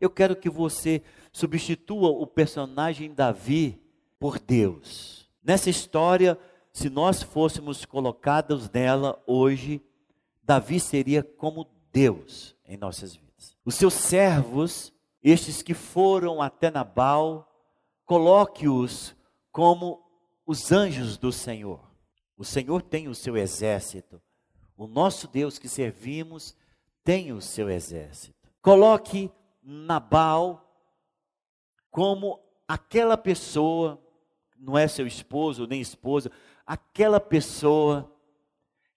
Eu 0.00 0.10
quero 0.10 0.36
que 0.36 0.50
você 0.50 1.02
substitua 1.32 2.08
o 2.10 2.26
personagem 2.26 3.14
Davi 3.14 3.80
por 4.18 4.38
Deus. 4.38 5.28
Nessa 5.42 5.70
história, 5.70 6.38
se 6.72 6.90
nós 6.90 7.22
fôssemos 7.22 7.84
colocados 7.84 8.70
nela 8.70 9.22
hoje, 9.26 9.80
Davi 10.42 10.78
seria 10.78 11.22
como 11.22 11.66
Deus 11.92 12.54
em 12.66 12.76
nossas 12.76 13.14
vidas. 13.14 13.56
Os 13.64 13.74
seus 13.74 13.94
servos, 13.94 14.92
estes 15.22 15.62
que 15.62 15.72
foram 15.72 16.42
até 16.42 16.70
Nabal, 16.70 17.50
coloque-os 18.04 19.16
como 19.50 20.02
os 20.46 20.70
anjos 20.70 21.16
do 21.16 21.32
Senhor. 21.32 21.80
O 22.36 22.44
Senhor 22.44 22.82
tem 22.82 23.08
o 23.08 23.14
seu 23.14 23.36
exército. 23.36 24.20
O 24.76 24.86
nosso 24.86 25.26
Deus 25.26 25.58
que 25.58 25.68
servimos 25.68 26.54
tem 27.02 27.32
o 27.32 27.40
seu 27.40 27.70
exército. 27.70 28.34
Coloque 28.60 29.30
Nabal 29.62 30.62
como 31.90 32.40
aquela 32.68 33.16
pessoa, 33.16 33.98
não 34.58 34.76
é 34.76 34.86
seu 34.86 35.06
esposo 35.06 35.66
nem 35.66 35.80
esposa, 35.80 36.30
aquela 36.66 37.18
pessoa 37.18 38.12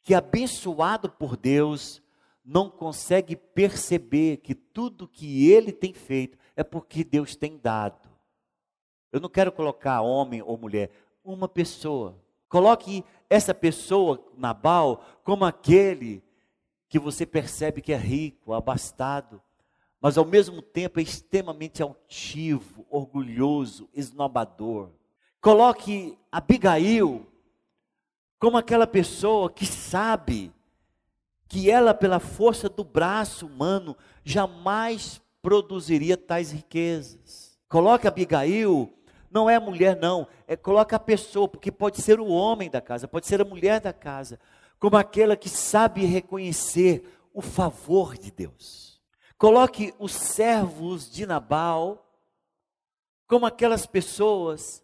que 0.02 0.14
abençoado 0.14 1.10
por 1.10 1.38
Deus 1.38 2.02
não 2.44 2.70
consegue 2.70 3.36
perceber 3.36 4.38
que 4.38 4.56
tudo 4.56 5.08
que 5.08 5.50
ele 5.50 5.72
tem 5.72 5.94
feito 5.94 6.38
é 6.56 6.64
porque 6.64 7.04
Deus 7.04 7.36
tem 7.36 7.58
dado. 7.58 8.10
Eu 9.12 9.20
não 9.20 9.30
quero 9.30 9.52
colocar 9.52 10.02
homem 10.02 10.42
ou 10.42 10.58
mulher, 10.58 10.90
uma 11.24 11.48
pessoa. 11.48 12.20
Coloque 12.50 13.06
essa 13.30 13.54
pessoa, 13.54 14.22
Nabal, 14.36 15.06
como 15.24 15.46
aquele 15.46 16.24
que 16.90 16.98
você 16.98 17.26
percebe 17.26 17.82
que 17.82 17.94
é 17.94 17.98
rico, 17.98 18.54
abastado, 18.54 19.40
mas 20.02 20.18
ao 20.18 20.26
mesmo 20.26 20.62
tempo 20.62 21.00
é 21.00 21.04
extremamente 21.04 21.84
altivo, 21.84 22.86
orgulhoso, 22.90 23.88
esnobador. 23.94 24.90
Coloque 25.40 26.18
Abigail 26.32 27.28
como 28.40 28.58
aquela 28.58 28.88
pessoa 28.88 29.52
que 29.52 29.66
sabe 29.66 30.52
que 31.48 31.70
ela, 31.70 31.94
pela 31.94 32.20
força 32.20 32.70
do 32.70 32.84
braço 32.84 33.46
humano, 33.46 33.96
jamais 34.24 35.22
produziria 35.42 36.16
tais 36.16 36.52
riquezas. 36.52 37.60
Coloque 37.68 38.08
Abigail 38.08 38.92
não 39.32 39.50
é 39.50 39.56
a 39.56 39.60
mulher, 39.60 39.96
não. 39.96 40.28
É, 40.48 40.56
coloca 40.56 40.96
a 40.96 41.00
pessoa, 41.00 41.48
porque 41.48 41.72
pode 41.72 42.02
ser 42.02 42.20
o 42.20 42.28
homem 42.28 42.70
da 42.70 42.82
casa, 42.82 43.08
pode 43.08 43.28
ser 43.28 43.42
a 43.42 43.46
mulher 43.46 43.80
da 43.80 43.94
casa, 43.94 44.40
como 44.80 44.98
aquela 44.98 45.36
que 45.36 45.50
sabe 45.50 46.06
reconhecer 46.06 47.04
o 47.34 47.42
favor 47.42 48.18
de 48.18 48.32
Deus. 48.32 49.00
Coloque 49.38 49.94
os 50.00 50.12
servos 50.14 51.10
de 51.10 51.26
Nabal 51.26 52.06
como 53.28 53.46
aquelas 53.46 53.86
pessoas 53.86 54.84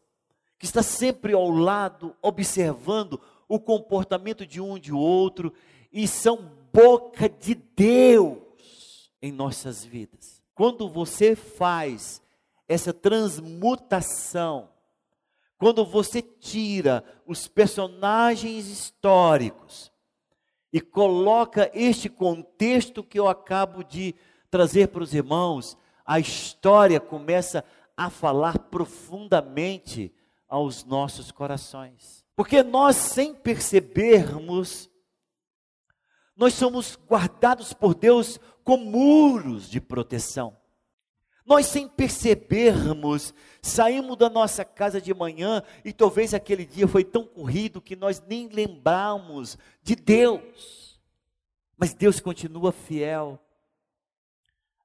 que 0.57 0.65
está 0.65 0.83
sempre 0.83 1.33
ao 1.33 1.49
lado, 1.49 2.15
observando 2.21 3.19
o 3.47 3.59
comportamento 3.59 4.45
de 4.45 4.61
um 4.61 4.77
de 4.77 4.93
outro 4.93 5.51
e 5.91 6.07
são 6.07 6.51
boca 6.71 7.27
de 7.27 7.55
Deus 7.55 9.11
em 9.21 9.31
nossas 9.31 9.83
vidas. 9.83 10.41
Quando 10.53 10.87
você 10.87 11.35
faz 11.35 12.21
essa 12.67 12.93
transmutação, 12.93 14.69
quando 15.57 15.86
você 15.86 16.22
tira 16.22 17.03
os 17.25 17.48
personagens 17.48 18.67
históricos 18.67 19.91
e 20.72 20.81
coloca 20.81 21.72
este 21.74 22.10
contexto 22.10 23.03
que 23.03 23.19
eu 23.19 23.27
acabo 23.27 23.84
de 23.84 24.13
trazer 24.50 24.89
para 24.89 25.03
os 25.03 25.13
irmãos, 25.13 25.77
a 26.05 26.19
história 26.19 27.00
começa 27.00 27.63
a 27.95 28.10
falar 28.10 28.60
profundamente 28.60 30.13
aos 30.48 30.84
nossos 30.84 31.31
corações. 31.31 32.25
Porque 32.36 32.62
nós, 32.62 32.98
sem 32.98 33.34
percebermos, 33.34 34.89
nós 36.36 36.53
somos 36.53 36.98
guardados 37.07 37.72
por 37.72 37.95
Deus 37.95 38.39
com 38.63 38.75
muros 38.75 39.69
de 39.69 39.79
proteção. 39.79 40.57
Nós, 41.45 41.67
sem 41.67 41.87
percebermos, 41.87 43.33
saímos 43.61 44.17
da 44.17 44.29
nossa 44.29 44.65
casa 44.65 44.99
de 44.99 45.13
manhã 45.13 45.61
e 45.83 45.93
talvez 45.93 46.33
aquele 46.33 46.65
dia 46.65 46.87
foi 46.87 47.03
tão 47.03 47.23
corrido 47.23 47.81
que 47.81 47.95
nós 47.95 48.21
nem 48.27 48.47
lembramos 48.47 49.57
de 49.83 49.95
Deus. 49.95 50.99
Mas 51.77 51.93
Deus 51.93 52.19
continua 52.19 52.71
fiel. 52.71 53.39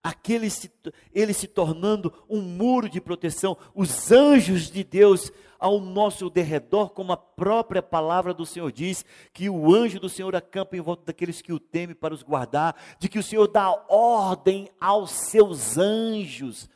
Aquele 0.02 0.48
se, 0.48 0.70
ele 1.12 1.32
se 1.32 1.46
tornando 1.46 2.12
um 2.28 2.40
muro 2.40 2.88
de 2.88 3.00
proteção, 3.00 3.56
os 3.74 4.10
anjos 4.10 4.70
de 4.70 4.82
Deus 4.82 5.30
ao 5.58 5.78
nosso 5.78 6.30
derredor, 6.30 6.90
como 6.90 7.12
a 7.12 7.16
própria 7.16 7.82
palavra 7.82 8.32
do 8.32 8.46
Senhor 8.46 8.72
diz, 8.72 9.04
que 9.32 9.50
o 9.50 9.74
anjo 9.74 10.00
do 10.00 10.08
Senhor 10.08 10.34
acampa 10.34 10.76
em 10.76 10.80
volta 10.80 11.04
daqueles 11.06 11.42
que 11.42 11.52
o 11.52 11.60
temem 11.60 11.94
para 11.94 12.14
os 12.14 12.22
guardar, 12.22 12.74
de 12.98 13.08
que 13.08 13.18
o 13.18 13.22
Senhor 13.22 13.46
dá 13.46 13.70
ordem 13.88 14.70
aos 14.80 15.10
seus 15.10 15.76
anjos 15.76 16.68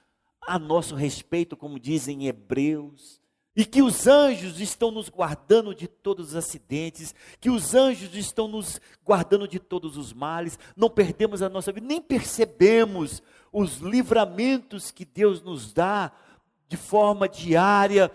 a 0.46 0.58
nosso 0.58 0.94
respeito, 0.94 1.56
como 1.56 1.80
dizem 1.80 2.26
Hebreus 2.26 3.23
e 3.56 3.64
que 3.64 3.82
os 3.82 4.06
anjos 4.06 4.60
estão 4.60 4.90
nos 4.90 5.08
guardando 5.08 5.74
de 5.74 5.86
todos 5.86 6.30
os 6.30 6.36
acidentes, 6.36 7.14
que 7.40 7.48
os 7.48 7.74
anjos 7.74 8.14
estão 8.14 8.48
nos 8.48 8.80
guardando 9.04 9.46
de 9.46 9.60
todos 9.60 9.96
os 9.96 10.12
males, 10.12 10.58
não 10.76 10.90
perdemos 10.90 11.40
a 11.40 11.48
nossa 11.48 11.70
vida, 11.70 11.86
nem 11.86 12.00
percebemos 12.00 13.22
os 13.52 13.76
livramentos 13.76 14.90
que 14.90 15.04
Deus 15.04 15.40
nos 15.40 15.72
dá 15.72 16.10
de 16.68 16.76
forma 16.76 17.28
diária, 17.28 18.10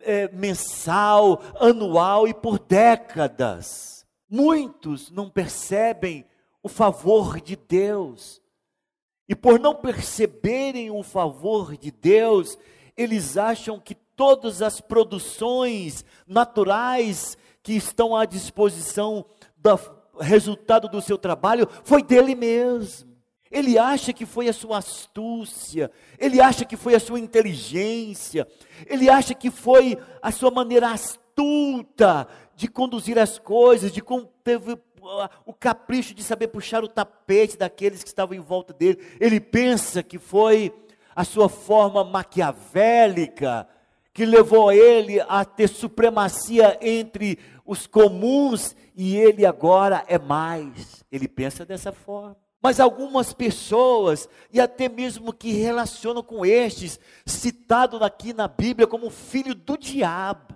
é, 0.00 0.28
mensal, 0.32 1.40
anual 1.60 2.26
e 2.26 2.34
por 2.34 2.58
décadas. 2.58 4.04
Muitos 4.28 5.10
não 5.10 5.30
percebem 5.30 6.26
o 6.60 6.68
favor 6.68 7.40
de 7.40 7.54
Deus, 7.54 8.42
e 9.28 9.36
por 9.36 9.60
não 9.60 9.74
perceberem 9.74 10.90
o 10.90 11.02
favor 11.02 11.76
de 11.76 11.90
Deus, 11.90 12.58
eles 12.96 13.36
acham 13.36 13.78
que 13.78 13.94
todas 14.18 14.62
as 14.62 14.80
produções 14.80 16.04
naturais 16.26 17.38
que 17.62 17.72
estão 17.74 18.16
à 18.16 18.24
disposição 18.24 19.24
do 19.56 19.78
resultado 20.18 20.88
do 20.88 21.00
seu 21.00 21.16
trabalho 21.16 21.68
foi 21.84 22.02
dele 22.02 22.34
mesmo. 22.34 23.16
Ele 23.48 23.78
acha 23.78 24.12
que 24.12 24.26
foi 24.26 24.48
a 24.48 24.52
sua 24.52 24.78
astúcia, 24.78 25.90
ele 26.18 26.40
acha 26.40 26.64
que 26.64 26.76
foi 26.76 26.96
a 26.96 27.00
sua 27.00 27.20
inteligência, 27.20 28.46
ele 28.86 29.08
acha 29.08 29.34
que 29.34 29.52
foi 29.52 29.96
a 30.20 30.32
sua 30.32 30.50
maneira 30.50 30.90
astuta 30.90 32.26
de 32.56 32.66
conduzir 32.66 33.18
as 33.20 33.38
coisas, 33.38 33.92
de 33.92 34.02
como 34.02 34.26
teve 34.42 34.76
o 35.46 35.54
capricho 35.54 36.12
de 36.12 36.24
saber 36.24 36.48
puxar 36.48 36.82
o 36.82 36.88
tapete 36.88 37.56
daqueles 37.56 38.02
que 38.02 38.08
estavam 38.08 38.36
em 38.36 38.40
volta 38.40 38.74
dele. 38.74 38.98
Ele 39.20 39.38
pensa 39.38 40.02
que 40.02 40.18
foi 40.18 40.74
a 41.14 41.22
sua 41.22 41.48
forma 41.48 42.02
maquiavélica 42.02 43.66
que 44.18 44.26
levou 44.26 44.72
ele 44.72 45.20
a 45.28 45.44
ter 45.44 45.68
supremacia 45.68 46.76
entre 46.82 47.38
os 47.64 47.86
comuns 47.86 48.74
e 48.96 49.16
ele 49.16 49.46
agora 49.46 50.02
é 50.08 50.18
mais. 50.18 51.04
Ele 51.08 51.28
pensa 51.28 51.64
dessa 51.64 51.92
forma. 51.92 52.36
Mas 52.60 52.80
algumas 52.80 53.32
pessoas, 53.32 54.28
e 54.52 54.60
até 54.60 54.88
mesmo 54.88 55.32
que 55.32 55.52
relacionam 55.52 56.20
com 56.20 56.44
estes, 56.44 56.98
citado 57.24 58.02
aqui 58.02 58.32
na 58.32 58.48
Bíblia 58.48 58.88
como 58.88 59.08
filho 59.08 59.54
do 59.54 59.78
diabo. 59.78 60.52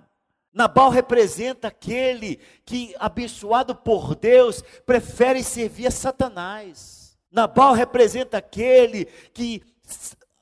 Nabal 0.53 0.89
representa 0.89 1.69
aquele 1.69 2.41
que, 2.65 2.93
abençoado 2.99 3.73
por 3.73 4.13
Deus, 4.13 4.61
prefere 4.85 5.41
servir 5.41 5.87
a 5.87 5.91
Satanás. 5.91 7.17
Nabal 7.31 7.71
representa 7.71 8.39
aquele 8.39 9.05
que, 9.33 9.63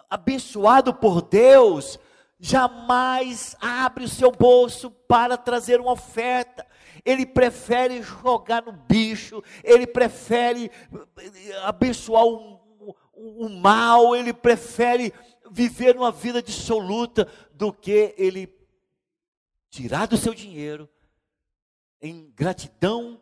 abençoado 0.10 0.92
por 0.92 1.22
Deus, 1.22 2.00
jamais 2.42 3.56
abre 3.62 4.04
o 4.04 4.10
seu 4.10 4.32
bolso 4.32 4.90
para 4.90 5.38
trazer 5.38 5.80
uma 5.80 5.92
oferta. 5.92 6.66
Ele 7.06 7.26
prefere 7.26 8.02
jogar 8.02 8.64
no 8.64 8.72
bicho, 8.74 9.44
ele 9.64 9.86
prefere 9.86 10.72
eh, 11.18 11.58
abençoar 11.64 12.26
o, 12.26 12.96
o, 13.14 13.46
o 13.46 13.50
mal, 13.50 14.16
ele 14.16 14.34
prefere 14.34 15.14
viver 15.52 15.96
uma 15.96 16.12
vida 16.12 16.42
dissoluta 16.42 17.28
do 17.54 17.72
que 17.72 18.16
ele 18.18 18.52
tirar 19.70 20.08
do 20.08 20.18
seu 20.18 20.34
dinheiro 20.34 20.90
em 22.02 22.32
gratidão 22.36 23.22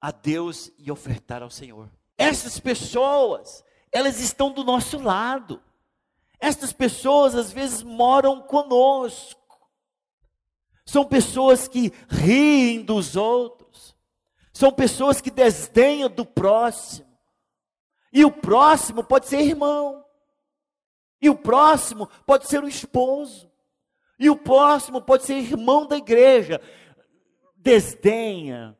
a 0.00 0.10
Deus 0.10 0.72
e 0.78 0.90
ofertar 0.90 1.42
ao 1.42 1.50
Senhor. 1.50 1.88
Essas 2.16 2.58
pessoas, 2.58 3.62
elas 3.92 4.20
estão 4.20 4.50
do 4.50 4.64
nosso 4.64 4.98
lado. 4.98 5.62
Estas 6.42 6.72
pessoas 6.72 7.36
às 7.36 7.52
vezes 7.52 7.84
moram 7.84 8.42
conosco. 8.42 9.40
São 10.84 11.04
pessoas 11.04 11.68
que 11.68 11.92
riem 12.08 12.82
dos 12.82 13.14
outros. 13.14 13.96
São 14.52 14.72
pessoas 14.72 15.20
que 15.20 15.30
desdenham 15.30 16.10
do 16.10 16.26
próximo. 16.26 17.06
E 18.12 18.24
o 18.24 18.32
próximo 18.32 19.04
pode 19.04 19.28
ser 19.28 19.40
irmão. 19.40 20.04
E 21.20 21.30
o 21.30 21.36
próximo 21.36 22.08
pode 22.26 22.48
ser 22.48 22.64
o 22.64 22.68
esposo. 22.68 23.48
E 24.18 24.28
o 24.28 24.34
próximo 24.34 25.00
pode 25.00 25.22
ser 25.22 25.34
irmão 25.34 25.86
da 25.86 25.96
igreja. 25.96 26.60
Desdenha. 27.54 28.76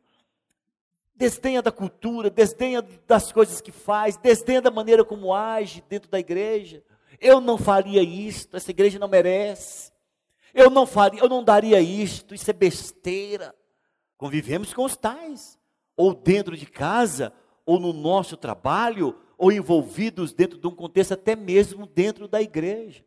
Desdenha 1.15 1.63
da 1.63 1.71
cultura, 1.71 2.29
desdenha 2.29 2.83
das 3.07 3.31
coisas 3.31 3.61
que 3.61 3.71
faz, 3.71 4.17
desdenha 4.17 4.61
da 4.61 4.73
maneira 4.73 5.05
como 5.05 5.33
age 5.33 5.81
dentro 5.89 6.11
da 6.11 6.19
igreja. 6.19 6.83
Eu 7.23 7.41
não 7.41 7.57
faria 7.57 8.03
isto, 8.03 8.57
essa 8.57 8.73
igreja 8.73 8.99
não 8.99 9.07
merece. 9.07 9.93
Eu 10.53 10.69
não 10.69 10.85
faria, 10.85 11.21
eu 11.21 11.29
não 11.29 11.43
daria 11.43 11.81
isto, 11.81 12.35
isso 12.35 12.51
é 12.51 12.53
besteira. 12.53 13.55
Convivemos 14.19 14.75
com 14.75 14.85
os 14.85 14.97
tais, 14.97 15.57
ou 15.97 16.13
dentro 16.13 16.57
de 16.57 16.67
casa, 16.67 17.33
ou 17.65 17.79
no 17.79 17.93
nosso 17.93 18.37
trabalho, 18.37 19.17
ou 19.39 19.53
envolvidos 19.53 20.33
dentro 20.33 20.59
de 20.59 20.67
um 20.67 20.75
contexto 20.75 21.13
até 21.13 21.37
mesmo 21.37 21.87
dentro 21.87 22.27
da 22.27 22.43
igreja. 22.43 23.05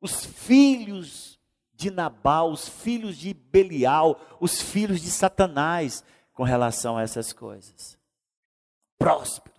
Os 0.00 0.24
filhos 0.24 1.38
de 1.74 1.90
Nabal, 1.90 2.52
os 2.52 2.68
filhos 2.68 3.16
de 3.18 3.34
Belial, 3.34 4.20
os 4.40 4.62
filhos 4.62 5.00
de 5.00 5.10
Satanás 5.10 6.04
com 6.32 6.44
relação 6.44 6.96
a 6.96 7.02
essas 7.02 7.32
coisas. 7.32 7.98
Prósperos 8.96 9.49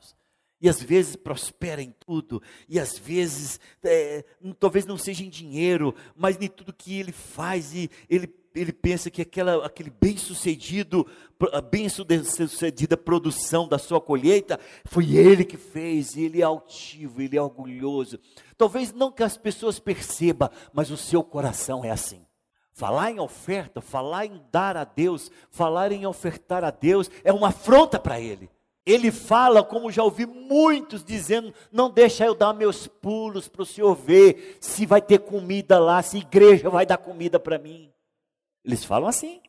e 0.61 0.69
às 0.69 0.81
vezes 0.81 1.15
prospera 1.15 1.81
em 1.81 1.93
tudo, 2.05 2.41
e 2.69 2.79
às 2.79 2.97
vezes, 2.97 3.59
é, 3.83 4.23
talvez 4.59 4.85
não 4.85 4.97
seja 4.97 5.23
em 5.23 5.29
dinheiro, 5.29 5.95
mas 6.15 6.37
em 6.39 6.47
tudo 6.47 6.71
que 6.71 6.99
ele 6.99 7.11
faz, 7.11 7.73
e 7.73 7.89
ele, 8.07 8.31
ele 8.53 8.71
pensa 8.71 9.09
que 9.09 9.23
aquela, 9.23 9.65
aquele 9.65 9.89
bem-sucedido, 9.89 11.07
bem-sucedida 11.71 12.95
produção 12.95 13.67
da 13.67 13.79
sua 13.79 13.99
colheita, 13.99 14.59
foi 14.85 15.15
ele 15.15 15.43
que 15.43 15.57
fez, 15.57 16.15
e 16.15 16.21
ele 16.25 16.41
é 16.41 16.45
altivo, 16.45 17.21
ele 17.21 17.37
é 17.37 17.41
orgulhoso. 17.41 18.19
Talvez 18.55 18.93
não 18.93 19.11
que 19.11 19.23
as 19.23 19.37
pessoas 19.37 19.79
percebam, 19.79 20.49
mas 20.71 20.91
o 20.91 20.97
seu 20.97 21.23
coração 21.23 21.83
é 21.83 21.89
assim. 21.89 22.23
Falar 22.71 23.11
em 23.11 23.19
oferta, 23.19 23.81
falar 23.81 24.25
em 24.25 24.41
dar 24.51 24.77
a 24.77 24.83
Deus, 24.83 25.29
falar 25.49 25.91
em 25.91 26.05
ofertar 26.05 26.63
a 26.63 26.71
Deus, 26.71 27.09
é 27.23 27.33
uma 27.33 27.49
afronta 27.49 27.99
para 27.99 28.19
ele. 28.19 28.49
Ele 28.85 29.11
fala, 29.11 29.63
como 29.63 29.91
já 29.91 30.03
ouvi 30.03 30.25
muitos 30.25 31.03
dizendo: 31.03 31.53
não 31.71 31.89
deixa 31.89 32.25
eu 32.25 32.33
dar 32.33 32.53
meus 32.53 32.87
pulos 32.87 33.47
para 33.47 33.61
o 33.61 33.65
senhor 33.65 33.93
ver 33.95 34.57
se 34.59 34.85
vai 34.85 35.01
ter 35.01 35.19
comida 35.19 35.79
lá, 35.79 36.01
se 36.01 36.17
a 36.17 36.21
igreja 36.21 36.69
vai 36.69 36.85
dar 36.85 36.97
comida 36.97 37.39
para 37.39 37.59
mim. 37.59 37.91
Eles 38.65 38.83
falam 38.83 39.07
assim. 39.07 39.41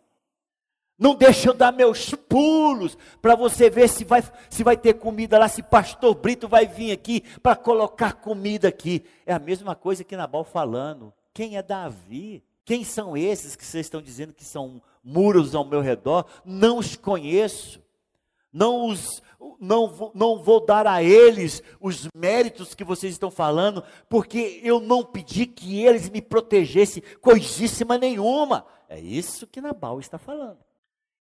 Não 0.99 1.17
deixa 1.17 1.49
eu 1.49 1.55
dar 1.55 1.73
meus 1.73 2.11
pulos 2.15 2.97
para 3.21 3.35
você 3.35 3.69
ver 3.69 3.89
se 3.89 4.05
vai, 4.05 4.23
se 4.49 4.63
vai 4.63 4.77
ter 4.77 4.95
comida 4.95 5.37
lá, 5.37 5.49
se 5.49 5.61
pastor 5.61 6.15
Brito 6.15 6.47
vai 6.47 6.67
vir 6.67 6.93
aqui 6.93 7.23
para 7.43 7.57
colocar 7.57 8.13
comida 8.13 8.69
aqui. 8.69 9.03
É 9.27 9.33
a 9.33 9.39
mesma 9.39 9.75
coisa 9.75 10.05
que 10.05 10.17
Nabal 10.17 10.45
falando. 10.45 11.13
Quem 11.35 11.57
é 11.57 11.63
Davi? 11.63 12.45
Quem 12.65 12.85
são 12.85 13.17
esses 13.17 13.57
que 13.57 13.65
vocês 13.65 13.87
estão 13.87 14.01
dizendo 14.01 14.33
que 14.33 14.45
são 14.45 14.81
muros 15.03 15.55
ao 15.55 15.65
meu 15.65 15.81
redor? 15.81 16.25
Não 16.45 16.79
os 16.79 16.95
conheço 16.95 17.83
não, 18.53 18.87
os, 18.89 19.23
não, 19.59 20.13
não 20.15 20.43
vou 20.43 20.65
dar 20.65 20.87
a 20.87 21.03
eles 21.03 21.63
os 21.81 22.07
méritos 22.15 22.75
que 22.75 22.85
vocês 22.85 23.13
estão 23.15 23.31
falando, 23.31 23.83
porque 24.09 24.61
eu 24.63 24.79
não 24.79 25.05
pedi 25.05 25.47
que 25.47 25.83
eles 25.83 26.11
me 26.11 26.21
protegessem 26.21 27.03
coisíssima 27.21 27.97
nenhuma. 27.97 28.67
É 28.89 29.01
isso 29.01 29.47
que 29.47 29.61
Nabal 29.61 29.99
está 29.99 30.19
falando. 30.19 30.59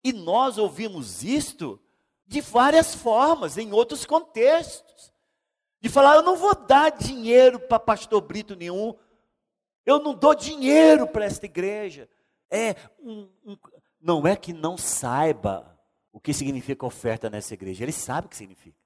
E 0.02 0.12
nós 0.12 0.58
ouvimos 0.58 1.22
isto 1.22 1.80
de 2.26 2.40
várias 2.40 2.94
formas, 2.94 3.56
em 3.56 3.72
outros 3.72 4.04
contextos. 4.04 5.12
De 5.80 5.88
falar, 5.88 6.16
eu 6.16 6.22
não 6.22 6.36
vou 6.36 6.54
dar 6.54 6.90
dinheiro 6.90 7.58
para 7.60 7.78
pastor 7.78 8.20
Brito 8.20 8.54
nenhum, 8.54 8.94
eu 9.86 9.98
não 9.98 10.14
dou 10.14 10.34
dinheiro 10.34 11.06
para 11.06 11.24
esta 11.24 11.46
igreja. 11.46 12.08
É 12.50 12.74
um, 12.98 13.28
um, 13.44 13.56
não 14.00 14.26
é 14.26 14.36
que 14.36 14.52
não 14.52 14.76
saiba 14.76 15.69
o 16.12 16.20
que 16.20 16.32
significa 16.32 16.86
oferta 16.86 17.30
nessa 17.30 17.54
igreja. 17.54 17.84
Ele 17.84 17.92
sabe 17.92 18.26
o 18.26 18.30
que 18.30 18.36
significa. 18.36 18.76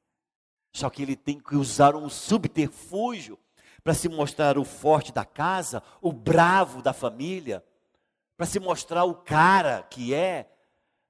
Só 0.72 0.90
que 0.90 1.02
ele 1.02 1.16
tem 1.16 1.38
que 1.38 1.56
usar 1.56 1.94
um 1.94 2.08
subterfúgio 2.08 3.38
para 3.82 3.94
se 3.94 4.08
mostrar 4.08 4.58
o 4.58 4.64
forte 4.64 5.12
da 5.12 5.24
casa, 5.24 5.82
o 6.00 6.12
bravo 6.12 6.82
da 6.82 6.92
família, 6.92 7.62
para 8.37 8.46
se 8.46 8.58
mostrar 8.58 9.04
o 9.04 9.14
cara 9.14 9.82
que 9.90 10.12
é, 10.12 10.48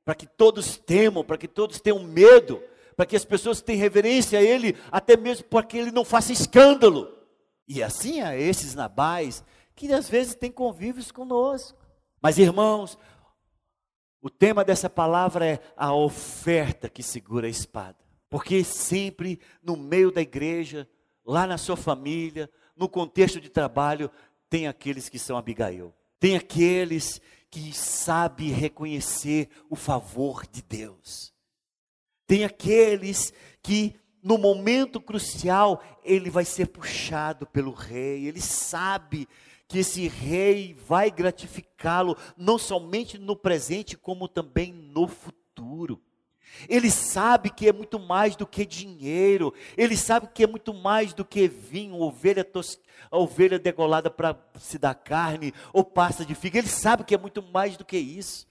para 0.04 0.14
que 0.14 0.26
todos 0.26 0.76
temam, 0.76 1.24
para 1.24 1.38
que 1.38 1.48
todos 1.48 1.80
tenham 1.80 2.02
medo, 2.02 2.62
para 2.96 3.06
que 3.06 3.16
as 3.16 3.24
pessoas 3.24 3.62
tenham 3.62 3.80
reverência 3.80 4.38
a 4.38 4.42
ele, 4.42 4.76
até 4.90 5.16
mesmo 5.16 5.44
para 5.46 5.64
que 5.64 5.78
ele 5.78 5.90
não 5.90 6.04
faça 6.04 6.32
escândalo. 6.32 7.16
E 7.66 7.82
assim 7.82 8.20
há 8.20 8.36
esses 8.36 8.74
nabais 8.74 9.42
que 9.74 9.92
às 9.92 10.08
vezes 10.08 10.34
têm 10.34 10.52
convívios 10.52 11.10
conosco. 11.10 11.78
Mas 12.20 12.38
irmãos, 12.38 12.98
o 14.24 14.30
tema 14.30 14.64
dessa 14.64 14.88
palavra 14.88 15.44
é 15.44 15.60
a 15.76 15.94
oferta 15.94 16.88
que 16.88 17.02
segura 17.02 17.46
a 17.46 17.50
espada. 17.50 17.98
Porque 18.30 18.64
sempre 18.64 19.38
no 19.62 19.76
meio 19.76 20.10
da 20.10 20.22
igreja, 20.22 20.88
lá 21.22 21.46
na 21.46 21.58
sua 21.58 21.76
família, 21.76 22.48
no 22.74 22.88
contexto 22.88 23.38
de 23.38 23.50
trabalho, 23.50 24.10
tem 24.48 24.66
aqueles 24.66 25.10
que 25.10 25.18
são 25.18 25.36
Abigail. 25.36 25.94
Tem 26.18 26.36
aqueles 26.36 27.20
que 27.50 27.70
sabem 27.74 28.48
reconhecer 28.48 29.50
o 29.68 29.76
favor 29.76 30.46
de 30.50 30.62
Deus. 30.62 31.30
Tem 32.26 32.46
aqueles 32.46 33.30
que 33.62 33.94
no 34.22 34.38
momento 34.38 35.02
crucial 35.02 35.82
ele 36.02 36.30
vai 36.30 36.46
ser 36.46 36.68
puxado 36.68 37.46
pelo 37.46 37.72
rei, 37.72 38.26
ele 38.26 38.40
sabe 38.40 39.28
que 39.66 39.78
esse 39.78 40.08
rei 40.08 40.74
vai 40.86 41.10
gratificá-lo 41.10 42.16
não 42.36 42.58
somente 42.58 43.18
no 43.18 43.36
presente, 43.36 43.96
como 43.96 44.28
também 44.28 44.72
no 44.72 45.08
futuro. 45.08 46.00
Ele 46.68 46.90
sabe 46.90 47.50
que 47.50 47.68
é 47.68 47.72
muito 47.72 47.98
mais 47.98 48.36
do 48.36 48.46
que 48.46 48.64
dinheiro, 48.64 49.52
ele 49.76 49.96
sabe 49.96 50.28
que 50.32 50.44
é 50.44 50.46
muito 50.46 50.72
mais 50.72 51.12
do 51.12 51.24
que 51.24 51.48
vinho, 51.48 51.96
ovelha, 52.00 52.44
tos... 52.44 52.78
ovelha 53.10 53.58
degolada 53.58 54.10
para 54.10 54.38
se 54.58 54.78
dar 54.78 54.94
carne, 54.94 55.52
ou 55.72 55.84
pasta 55.84 56.24
de 56.24 56.34
figa, 56.34 56.58
ele 56.58 56.68
sabe 56.68 57.04
que 57.04 57.14
é 57.14 57.18
muito 57.18 57.42
mais 57.42 57.76
do 57.76 57.84
que 57.84 57.96
isso. 57.96 58.46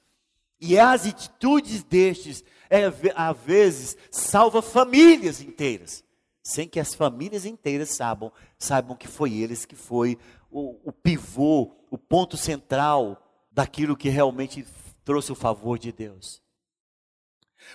E 0.59 0.77
as 0.79 1.05
atitudes 1.05 1.83
destes, 1.83 2.43
é, 2.69 2.85
às 3.15 3.37
vezes, 3.37 3.97
salva 4.09 4.61
famílias 4.61 5.41
inteiras, 5.41 6.03
sem 6.41 6.67
que 6.67 6.79
as 6.79 6.93
famílias 6.93 7.45
inteiras 7.45 7.89
saibam, 7.89 8.31
saibam 8.57 8.95
que 8.95 9.07
foi 9.07 9.33
eles 9.33 9.65
que 9.65 9.75
foi 9.75 10.17
o, 10.53 10.79
o 10.85 10.91
pivô, 10.91 11.71
o 11.89 11.97
ponto 11.97 12.37
central 12.37 13.17
daquilo 13.51 13.97
que 13.97 14.07
realmente 14.07 14.65
trouxe 15.03 15.31
o 15.31 15.35
favor 15.35 15.79
de 15.79 15.91
Deus. 15.91 16.41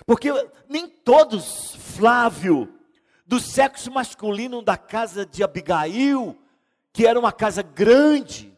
Porque 0.05 0.29
nem 0.67 0.87
todos, 0.87 1.75
Flávio, 1.75 2.73
do 3.25 3.39
sexo 3.39 3.91
masculino 3.91 4.61
da 4.61 4.77
casa 4.77 5.25
de 5.25 5.43
Abigail, 5.43 6.37
que 6.93 7.05
era 7.05 7.19
uma 7.19 7.31
casa 7.31 7.61
grande. 7.61 8.57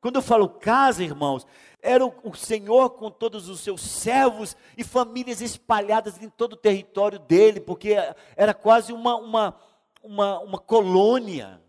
Quando 0.00 0.16
eu 0.16 0.22
falo 0.22 0.48
casa, 0.48 1.02
irmãos, 1.02 1.46
era 1.80 2.04
o, 2.04 2.14
o, 2.22 2.34
Senhor 2.34 2.90
com 2.90 3.10
todos 3.10 3.48
os 3.48 3.60
seus 3.60 3.80
servos 3.80 4.56
e 4.76 4.84
famílias 4.84 5.40
espalhadas 5.40 6.20
em 6.22 6.28
todo 6.28 6.52
o 6.52 6.56
território 6.56 7.18
dele, 7.18 7.60
porque 7.60 7.96
era 8.36 8.52
quase 8.52 8.92
uma, 8.92 9.16
uma, 9.16 9.56
uma, 10.02 10.40
uma 10.40 10.58
colônia 10.58 11.60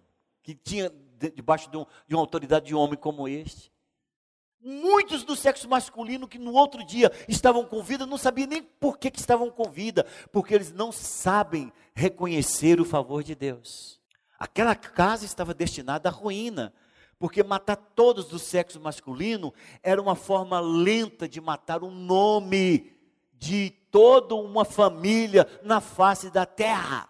que 0.44 0.54
tinha 0.54 0.92
debaixo 1.30 1.70
de, 1.70 1.78
um, 1.78 1.86
de 2.08 2.16
uma 2.16 2.22
autoridade 2.22 2.66
de 2.66 2.76
homem 2.76 2.98
como 2.98 3.28
este. 3.28 3.72
Muitos 4.62 5.24
do 5.24 5.36
sexo 5.36 5.68
masculino 5.68 6.28
que 6.28 6.40
no 6.40 6.54
outro 6.54 6.86
dia 6.86 7.12
estavam 7.28 7.66
com 7.66 7.84
vida, 7.84 8.06
não 8.06 8.18
sabiam 8.18 8.48
nem 8.48 8.64
por 8.64 8.98
que, 8.98 9.12
que 9.12 9.20
estavam 9.20 9.52
com 9.52 9.70
vida, 9.70 10.06
porque 10.32 10.56
eles 10.56 10.72
não 10.72 10.92
sabem 10.92 11.72
reconhecer 11.94 12.80
o 12.80 12.86
favor 12.86 13.24
de 13.24 13.36
Deus. 13.36 14.00
Aquela 14.40 14.74
casa 14.74 15.26
estava 15.26 15.54
destinada 15.54 16.08
à 16.08 16.12
ruína, 16.12 16.74
porque 17.20 17.44
matar 17.44 17.76
todos 17.76 18.26
do 18.26 18.40
sexo 18.40 18.80
masculino 18.80 19.54
era 19.82 20.02
uma 20.02 20.16
forma 20.16 20.60
lenta 20.60 21.28
de 21.28 21.40
matar 21.40 21.84
o 21.84 21.92
nome 21.92 22.94
de 23.34 23.70
toda 23.92 24.36
uma 24.36 24.64
família 24.64 25.48
na 25.62 25.82
face 25.82 26.30
da 26.30 26.46
terra. 26.46 27.10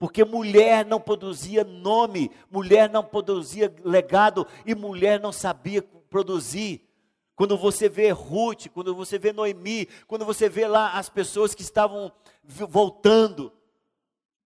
Porque 0.00 0.24
mulher 0.24 0.86
não 0.86 0.98
produzia 0.98 1.62
nome, 1.62 2.30
mulher 2.50 2.88
não 2.88 3.04
produzia 3.04 3.70
legado 3.84 4.46
e 4.64 4.74
mulher 4.74 5.20
não 5.20 5.30
sabia 5.30 5.82
produzir. 5.82 6.88
Quando 7.36 7.54
você 7.58 7.86
vê 7.86 8.10
Ruth, 8.10 8.68
quando 8.68 8.94
você 8.94 9.18
vê 9.18 9.30
Noemi, 9.30 9.86
quando 10.06 10.24
você 10.24 10.48
vê 10.48 10.66
lá 10.66 10.92
as 10.94 11.10
pessoas 11.10 11.54
que 11.54 11.60
estavam 11.60 12.10
voltando 12.42 13.52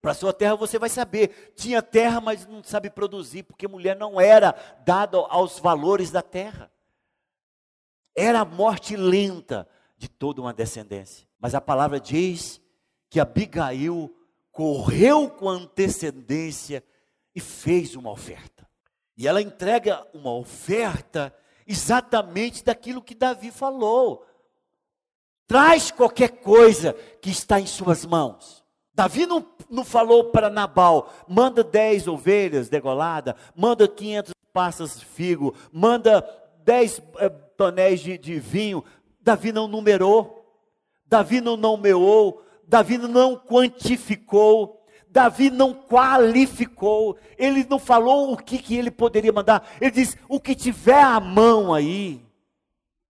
para 0.03 0.11
a 0.11 0.15
sua 0.15 0.33
terra, 0.33 0.57
você 0.57 0.77
vai 0.77 0.89
saber. 0.89 1.53
Tinha 1.55 1.81
terra, 1.81 2.21
mas 2.21 2.45
não 2.49 2.65
sabe 2.65 2.91
produzir, 2.91 3.45
porque 3.45 3.69
mulher 3.69 3.95
não 3.95 4.21
era 4.21 4.57
dada 4.85 5.19
aos 5.19 5.61
valores 5.61 6.11
da 6.11 6.21
terra. 6.21 6.69
Era 8.13 8.41
a 8.41 8.45
morte 8.45 8.97
lenta 8.97 9.69
de 9.97 10.09
toda 10.09 10.41
uma 10.41 10.53
descendência. 10.53 11.29
Mas 11.39 11.55
a 11.55 11.61
palavra 11.61 12.01
diz 12.01 12.61
que 13.09 13.21
Abigail 13.21 14.13
correu 14.55 15.29
com 15.29 15.49
antecedência 15.49 16.83
e 17.35 17.41
fez 17.41 17.97
uma 17.97 18.11
oferta. 18.11 18.67
E 19.17 19.27
ela 19.27 19.43
entrega 19.43 20.07
uma 20.15 20.33
oferta 20.33 21.35
exatamente 21.67 22.65
daquilo 22.65 23.03
que 23.03 23.17
Davi 23.17 23.51
falou. 23.51 24.25
Traz 25.47 25.91
qualquer 25.91 26.29
coisa 26.41 26.95
que 27.21 27.31
está 27.31 27.61
em 27.61 27.67
suas 27.67 28.07
mãos. 28.07 28.65
Davi 28.95 29.27
não, 29.27 29.45
não 29.69 29.85
falou 29.85 30.31
para 30.31 30.49
Nabal, 30.49 31.13
manda 31.29 31.65
10 31.65 32.07
ovelhas 32.07 32.69
degoladas, 32.69 33.35
manda 33.57 33.89
500 33.89 34.33
passas 34.53 35.01
de 35.01 35.05
figo, 35.05 35.53
manda 35.73 36.25
10 36.65 37.03
é, 37.19 37.29
tonéis 37.29 38.01
de, 38.01 38.17
de 38.17 38.39
vinho. 38.39 38.85
Davi 39.21 39.51
não 39.51 39.67
numerou, 39.67 40.45
Davi 41.05 41.41
não 41.41 41.57
nomeou, 41.57 42.44
Davi 42.67 42.99
não 42.99 43.37
quantificou, 43.37 44.85
Davi 45.09 45.51
não 45.51 45.75
qualificou, 45.75 47.17
ele 47.39 47.65
não 47.69 47.79
falou 47.79 48.33
o 48.33 48.37
que, 48.37 48.59
que 48.59 48.77
ele 48.77 48.91
poderia 48.91 49.33
mandar, 49.33 49.69
ele 49.81 49.91
diz: 49.91 50.17
o 50.29 50.41
que 50.41 50.55
tiver 50.55 51.03
à 51.03 51.21
mão 51.21 51.73
aí, 51.73 52.21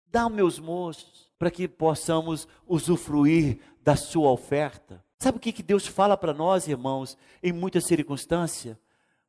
dá 0.07 0.29
meus 0.29 0.59
moços, 0.59 1.31
para 1.38 1.51
que 1.51 1.67
possamos 1.67 2.47
usufruir 2.67 3.59
da 3.83 3.97
sua 3.97 4.31
oferta. 4.31 5.03
Sabe 5.19 5.38
o 5.38 5.41
que, 5.41 5.53
que 5.53 5.62
Deus 5.62 5.87
fala 5.87 6.17
para 6.17 6.35
nós, 6.35 6.67
irmãos, 6.67 7.17
em 7.43 7.53
muitas 7.53 7.85
circunstâncias? 7.85 8.77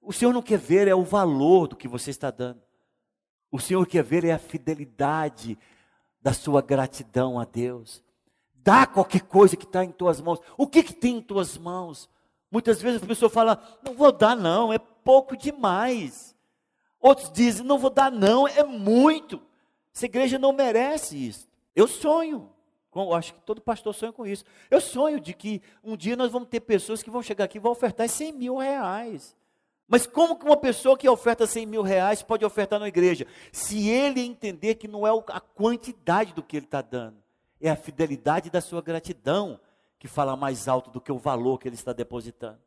O 0.02 0.12
Senhor 0.12 0.34
não 0.34 0.42
quer 0.42 0.58
ver 0.58 0.88
é 0.88 0.96
o 0.96 1.04
valor 1.04 1.68
do 1.68 1.76
que 1.76 1.88
você 1.88 2.10
está 2.10 2.30
dando. 2.30 2.62
O 3.52 3.60
Senhor 3.60 3.86
quer 3.86 4.04
ver 4.04 4.26
é 4.26 4.32
a 4.32 4.40
fidelidade 4.40 5.58
da 6.22 6.34
sua 6.34 6.62
gratidão 6.62 7.40
a 7.40 7.46
Deus. 7.46 8.03
Dá 8.64 8.86
qualquer 8.86 9.22
coisa 9.22 9.58
que 9.58 9.66
está 9.66 9.84
em 9.84 9.92
tuas 9.92 10.22
mãos. 10.22 10.40
O 10.58 10.66
que, 10.66 10.84
que 10.84 10.94
tem 10.94 11.18
em 11.18 11.22
tuas 11.22 11.58
mãos? 11.58 12.10
Muitas 12.50 12.82
vezes 12.82 13.04
a 13.04 13.06
pessoa 13.06 13.30
fala, 13.30 13.62
não 13.84 13.94
vou 13.94 14.12
dar 14.12 14.36
não, 14.36 14.72
é 14.72 14.78
pouco 14.78 15.36
demais. 15.36 16.34
Outros 17.00 17.32
dizem, 17.32 17.66
não 17.66 17.78
vou 17.78 17.90
dar 17.90 18.12
não, 18.12 18.48
é 18.48 18.64
muito. 18.64 19.42
Essa 19.94 20.06
igreja 20.06 20.40
não 20.40 20.54
merece 20.54 21.18
isso. 21.18 21.48
Eu 21.76 21.88
sonho, 21.88 22.50
acho 23.16 23.34
que 23.34 23.42
todo 23.42 23.60
pastor 23.60 23.94
sonha 23.94 24.14
com 24.14 24.26
isso. 24.26 24.46
Eu 24.72 24.80
sonho 24.80 25.20
de 25.20 25.34
que 25.34 25.62
um 25.84 25.98
dia 25.98 26.16
nós 26.16 26.32
vamos 26.32 26.48
ter 26.48 26.62
pessoas 26.62 27.04
que 27.04 27.10
vão 27.10 27.22
chegar 27.22 27.46
aqui 27.46 27.58
e 27.58 27.62
vão 27.62 27.72
ofertar 27.72 28.08
100 28.08 28.34
mil 28.34 28.58
reais. 28.58 29.36
Mas 29.88 30.08
como 30.08 30.38
que 30.38 30.46
uma 30.46 30.56
pessoa 30.56 30.98
que 30.98 31.10
oferta 31.10 31.46
100 31.46 31.66
mil 31.66 31.82
reais 31.82 32.24
pode 32.24 32.46
ofertar 32.46 32.80
na 32.80 32.88
igreja? 32.88 33.28
Se 33.52 33.90
ele 33.90 34.22
entender 34.22 34.76
que 34.76 34.88
não 34.88 35.06
é 35.06 35.12
a 35.28 35.40
quantidade 35.42 36.34
do 36.34 36.42
que 36.42 36.58
ele 36.58 36.66
está 36.66 36.82
dando, 36.82 37.23
é 37.64 37.72
a 37.72 37.76
fidelidade 37.78 38.50
da 38.50 38.60
sua 38.60 38.82
gratidão 38.82 39.60
que 39.98 40.08
fala 40.08 40.36
mais 40.36 40.68
alto 40.68 40.92
do 40.92 41.00
que 41.00 41.12
o 41.12 41.18
valor 41.18 41.58
que 41.58 41.68
ele 41.68 41.76
está 41.76 41.94
depositando. 41.94 42.60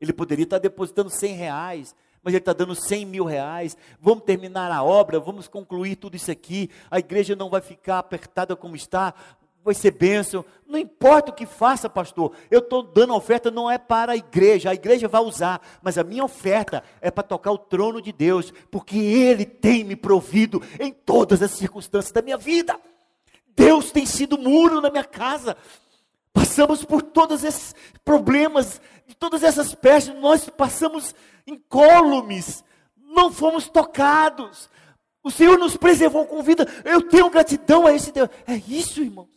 Ele 0.00 0.14
poderia 0.14 0.44
estar 0.44 0.58
depositando 0.58 1.10
100 1.10 1.34
reais, 1.34 1.94
mas 2.22 2.32
ele 2.32 2.40
está 2.40 2.54
dando 2.54 2.74
100 2.74 3.04
mil 3.04 3.24
reais. 3.24 3.76
Vamos 4.00 4.24
terminar 4.24 4.72
a 4.72 4.82
obra, 4.82 5.20
vamos 5.20 5.46
concluir 5.46 5.96
tudo 5.96 6.16
isso 6.16 6.30
aqui. 6.30 6.70
A 6.90 6.98
igreja 6.98 7.36
não 7.36 7.50
vai 7.50 7.60
ficar 7.60 7.98
apertada 7.98 8.56
como 8.56 8.74
está, 8.74 9.12
vai 9.62 9.74
ser 9.74 9.90
bênção. 9.90 10.42
Não 10.66 10.78
importa 10.78 11.30
o 11.30 11.34
que 11.34 11.44
faça, 11.44 11.90
pastor. 11.90 12.32
Eu 12.50 12.60
estou 12.60 12.82
dando 12.82 13.14
oferta, 13.14 13.50
não 13.50 13.70
é 13.70 13.76
para 13.76 14.12
a 14.12 14.16
igreja, 14.16 14.70
a 14.70 14.74
igreja 14.74 15.06
vai 15.06 15.20
usar, 15.20 15.60
mas 15.82 15.98
a 15.98 16.02
minha 16.02 16.24
oferta 16.24 16.82
é 17.02 17.10
para 17.10 17.22
tocar 17.22 17.52
o 17.52 17.58
trono 17.58 18.00
de 18.00 18.10
Deus, 18.10 18.54
porque 18.70 18.96
Ele 18.96 19.44
tem 19.44 19.84
me 19.84 19.96
provido 19.96 20.62
em 20.80 20.92
todas 20.92 21.42
as 21.42 21.50
circunstâncias 21.50 22.10
da 22.10 22.22
minha 22.22 22.38
vida. 22.38 22.80
Deus 23.56 23.90
tem 23.90 24.06
sido 24.06 24.38
muro 24.38 24.80
na 24.80 24.90
minha 24.90 25.04
casa. 25.04 25.56
Passamos 26.32 26.84
por 26.84 27.02
todos 27.02 27.44
esses 27.44 27.74
problemas, 28.04 28.80
de 29.06 29.14
todas 29.14 29.42
essas 29.42 29.74
pestes, 29.74 30.14
nós 30.16 30.48
passamos 30.48 31.14
incólumes, 31.46 32.64
não 32.96 33.32
fomos 33.32 33.68
tocados. 33.68 34.68
O 35.22 35.30
Senhor 35.30 35.58
nos 35.58 35.76
preservou 35.76 36.26
com 36.26 36.42
vida. 36.42 36.66
Eu 36.84 37.02
tenho 37.08 37.30
gratidão 37.30 37.86
a 37.86 37.92
esse 37.92 38.12
Deus. 38.12 38.28
É 38.46 38.56
isso, 38.56 39.00
irmãos. 39.00 39.34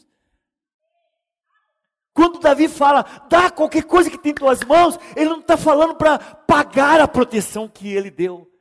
Quando 2.13 2.39
Davi 2.39 2.67
fala, 2.67 3.03
dá 3.29 3.51
qualquer 3.51 3.83
coisa 3.83 4.09
que 4.09 4.17
tem 4.17 4.31
em 4.31 4.35
tuas 4.35 4.63
mãos, 4.63 4.97
ele 5.15 5.29
não 5.29 5.39
está 5.39 5.55
falando 5.55 5.93
para 5.95 6.17
pagar 6.17 6.99
a 6.99 7.07
proteção 7.07 7.67
que 7.67 7.93
ele 7.93 8.09
deu. 8.09 8.51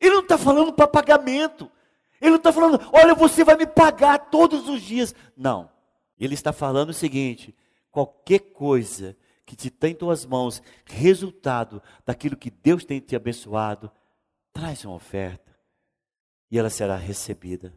Ele 0.00 0.14
não 0.14 0.22
está 0.22 0.38
falando 0.38 0.72
para 0.72 0.86
pagamento. 0.86 1.70
Ele 2.20 2.30
não 2.30 2.36
está 2.36 2.52
falando, 2.52 2.80
olha, 2.92 3.14
você 3.14 3.42
vai 3.42 3.56
me 3.56 3.66
pagar 3.66 4.18
todos 4.30 4.68
os 4.68 4.82
dias. 4.82 5.14
Não. 5.36 5.70
Ele 6.18 6.34
está 6.34 6.52
falando 6.52 6.90
o 6.90 6.94
seguinte: 6.94 7.54
qualquer 7.90 8.40
coisa 8.40 9.16
que 9.46 9.56
te 9.56 9.70
tem 9.70 9.92
em 9.92 9.96
tuas 9.96 10.24
mãos, 10.26 10.62
resultado 10.84 11.82
daquilo 12.04 12.36
que 12.36 12.50
Deus 12.50 12.84
tem 12.84 13.00
te 13.00 13.16
abençoado, 13.16 13.90
traz 14.52 14.84
uma 14.84 14.94
oferta 14.94 15.50
e 16.50 16.58
ela 16.58 16.70
será 16.70 16.96
recebida. 16.96 17.74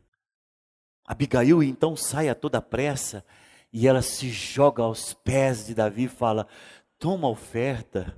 Abigail 1.06 1.64
então 1.64 1.96
sai 1.96 2.30
a 2.30 2.36
toda 2.36 2.62
pressa 2.62 3.26
e 3.72 3.88
ela 3.88 4.02
se 4.02 4.30
joga 4.30 4.84
aos 4.84 5.14
pés 5.14 5.66
de 5.66 5.74
Davi 5.74 6.04
e 6.04 6.10
fala: 6.10 6.48
Toma 7.00 7.28
a 7.28 7.32
oferta. 7.32 8.16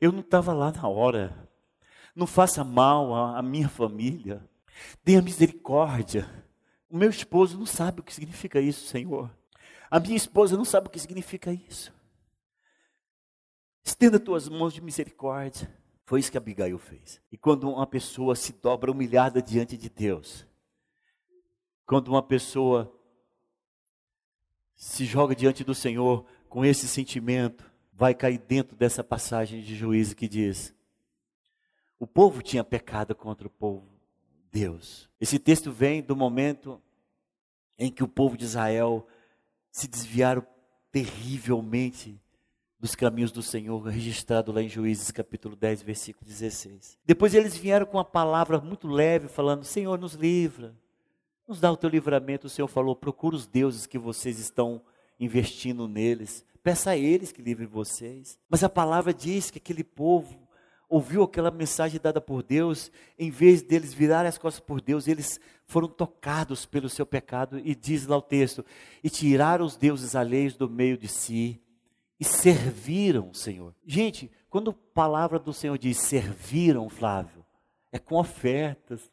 Eu 0.00 0.12
não 0.12 0.20
estava 0.20 0.52
lá 0.52 0.70
na 0.70 0.86
hora. 0.88 1.48
Não 2.14 2.26
faça 2.26 2.62
mal 2.62 3.14
à 3.14 3.42
minha 3.42 3.68
família. 3.68 4.46
Tenha 5.04 5.22
misericórdia. 5.22 6.28
O 6.88 6.96
meu 6.96 7.10
esposo 7.10 7.58
não 7.58 7.66
sabe 7.66 8.00
o 8.00 8.02
que 8.02 8.14
significa 8.14 8.60
isso, 8.60 8.86
Senhor. 8.86 9.30
A 9.90 9.98
minha 9.98 10.16
esposa 10.16 10.56
não 10.56 10.64
sabe 10.64 10.88
o 10.88 10.90
que 10.90 10.98
significa 10.98 11.52
isso. 11.52 11.92
Estenda 13.82 14.20
tuas 14.20 14.48
mãos 14.48 14.74
de 14.74 14.80
misericórdia. 14.80 15.68
Foi 16.04 16.20
isso 16.20 16.30
que 16.30 16.38
Abigail 16.38 16.78
fez. 16.78 17.20
E 17.30 17.36
quando 17.36 17.70
uma 17.70 17.86
pessoa 17.86 18.34
se 18.34 18.52
dobra 18.52 18.90
humilhada 18.90 19.42
diante 19.42 19.76
de 19.76 19.88
Deus, 19.88 20.46
quando 21.86 22.08
uma 22.08 22.22
pessoa 22.22 22.92
se 24.74 25.04
joga 25.04 25.34
diante 25.34 25.64
do 25.64 25.74
Senhor 25.74 26.24
com 26.48 26.64
esse 26.64 26.86
sentimento, 26.86 27.70
vai 27.92 28.14
cair 28.14 28.38
dentro 28.38 28.76
dessa 28.76 29.02
passagem 29.02 29.60
de 29.60 29.74
juízo 29.74 30.14
que 30.14 30.28
diz: 30.28 30.74
o 31.98 32.06
povo 32.06 32.42
tinha 32.42 32.62
pecado 32.62 33.14
contra 33.14 33.46
o 33.46 33.50
povo 33.50 33.97
Deus. 34.50 35.08
Esse 35.20 35.38
texto 35.38 35.72
vem 35.72 36.02
do 36.02 36.16
momento 36.16 36.80
em 37.78 37.90
que 37.90 38.02
o 38.02 38.08
povo 38.08 38.36
de 38.36 38.44
Israel 38.44 39.06
se 39.70 39.86
desviaram 39.86 40.44
terrivelmente 40.90 42.20
dos 42.80 42.94
caminhos 42.94 43.32
do 43.32 43.42
Senhor, 43.42 43.80
registrado 43.80 44.52
lá 44.52 44.62
em 44.62 44.68
Juízes 44.68 45.10
capítulo 45.10 45.56
10, 45.56 45.82
versículo 45.82 46.26
16. 46.26 46.96
Depois 47.04 47.34
eles 47.34 47.56
vieram 47.56 47.86
com 47.86 47.96
uma 47.96 48.04
palavra 48.04 48.60
muito 48.60 48.86
leve, 48.86 49.28
falando: 49.28 49.64
Senhor, 49.64 49.98
nos 49.98 50.14
livra, 50.14 50.74
nos 51.46 51.60
dá 51.60 51.70
o 51.70 51.76
teu 51.76 51.90
livramento. 51.90 52.46
O 52.46 52.50
Senhor 52.50 52.68
falou: 52.68 52.94
procura 52.94 53.34
os 53.34 53.46
deuses 53.46 53.86
que 53.86 53.98
vocês 53.98 54.38
estão 54.38 54.80
investindo 55.18 55.88
neles, 55.88 56.44
peça 56.62 56.90
a 56.90 56.96
eles 56.96 57.32
que 57.32 57.42
livrem 57.42 57.66
vocês. 57.66 58.38
Mas 58.48 58.62
a 58.62 58.68
palavra 58.68 59.12
diz 59.12 59.50
que 59.50 59.58
aquele 59.58 59.82
povo 59.82 60.47
ouviu 60.88 61.22
aquela 61.22 61.50
mensagem 61.50 62.00
dada 62.00 62.20
por 62.20 62.42
Deus, 62.42 62.90
em 63.18 63.30
vez 63.30 63.62
deles 63.62 63.92
virarem 63.92 64.28
as 64.28 64.38
costas 64.38 64.60
por 64.60 64.80
Deus, 64.80 65.06
eles 65.06 65.38
foram 65.66 65.86
tocados 65.86 66.64
pelo 66.64 66.88
seu 66.88 67.04
pecado, 67.04 67.60
e 67.62 67.74
diz 67.74 68.06
lá 68.06 68.16
o 68.16 68.22
texto: 68.22 68.64
e 69.04 69.10
tiraram 69.10 69.64
os 69.64 69.76
deuses 69.76 70.16
alheios 70.16 70.56
do 70.56 70.68
meio 70.68 70.96
de 70.96 71.08
si, 71.08 71.60
e 72.18 72.24
serviram 72.24 73.30
o 73.30 73.34
Senhor. 73.34 73.74
Gente, 73.86 74.30
quando 74.48 74.70
a 74.70 74.94
palavra 74.94 75.38
do 75.38 75.52
Senhor 75.52 75.76
diz 75.76 75.98
serviram, 75.98 76.88
Flávio, 76.88 77.44
é 77.92 77.98
com 77.98 78.16
ofertas, 78.16 79.10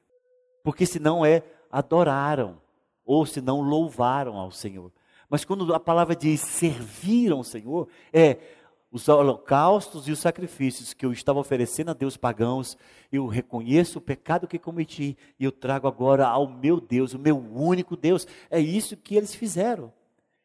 porque 0.63 0.85
senão 0.85 1.25
é 1.25 1.43
adoraram, 1.71 2.61
ou 3.05 3.25
se 3.25 3.41
não 3.41 3.61
louvaram 3.61 4.37
ao 4.37 4.49
Senhor. 4.49 4.91
Mas 5.29 5.43
quando 5.43 5.73
a 5.73 5.79
palavra 5.79 6.15
diz 6.15 6.39
serviram 6.39 7.39
o 7.39 7.43
Senhor, 7.43 7.87
é 8.13 8.37
os 8.95 9.09
holocaustos 9.09 10.07
e 10.07 10.11
os 10.13 10.19
sacrifícios 10.19 10.93
que 10.93 11.05
eu 11.05 11.11
estava 11.11 11.37
oferecendo 11.37 11.91
a 11.91 11.93
Deus 11.93 12.15
pagãos, 12.15 12.77
eu 13.11 13.27
reconheço 13.27 13.99
o 13.99 14.01
pecado 14.01 14.47
que 14.47 14.57
cometi 14.57 15.17
e 15.37 15.43
eu 15.43 15.51
trago 15.51 15.85
agora 15.85 16.25
ao 16.25 16.47
meu 16.47 16.79
Deus, 16.79 17.13
o 17.13 17.19
meu 17.19 17.37
único 17.37 17.97
Deus. 17.97 18.25
É 18.49 18.57
isso 18.57 18.95
que 18.95 19.13
eles 19.13 19.35
fizeram. 19.35 19.91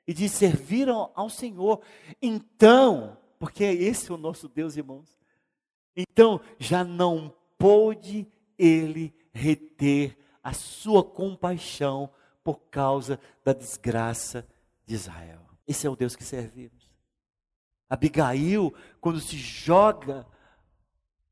E 0.05 0.13
diz: 0.13 0.33
serviram 0.33 1.13
ao 1.15 1.31
Senhor. 1.31 1.81
Então, 2.21 3.17
porque 3.39 3.63
é 3.63 3.73
esse 3.73 4.13
o 4.13 4.17
nosso 4.17 4.49
Deus, 4.49 4.77
irmãos. 4.77 5.17
Então, 5.97 6.41
já 6.59 6.83
não 6.83 7.33
pôde 7.57 8.27
ele 8.59 9.15
reter 9.33 10.19
a 10.43 10.53
sua 10.53 11.05
compaixão 11.05 12.11
por 12.43 12.63
causa 12.69 13.21
da 13.45 13.53
desgraça 13.53 14.45
de 14.85 14.97
Israel. 14.97 15.39
Esse 15.69 15.87
é 15.87 15.91
o 15.91 15.95
Deus 15.95 16.17
que 16.17 16.25
servimos. 16.25 16.80
Abigail, 17.91 18.73
quando 19.01 19.21
se 19.21 19.37
joga 19.37 20.25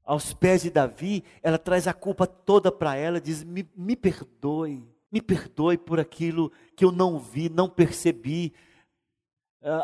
aos 0.05 0.35
pés 0.35 0.62
de 0.62 0.71
Davi, 0.71 1.23
ela 1.42 1.57
traz 1.57 1.87
a 1.87 1.94
culpa 1.94 2.27
toda 2.27 2.73
para 2.73 2.97
ela, 2.97 3.21
diz: 3.21 3.44
me, 3.44 3.66
me 3.77 3.94
perdoe, 3.94 4.85
me 5.11 5.23
perdoe 5.23 5.79
por 5.79 6.01
aquilo 6.01 6.51
que 6.75 6.85
eu 6.85 6.90
não 6.90 7.18
vi, 7.18 7.49
não 7.49 7.68
percebi. 7.68 8.53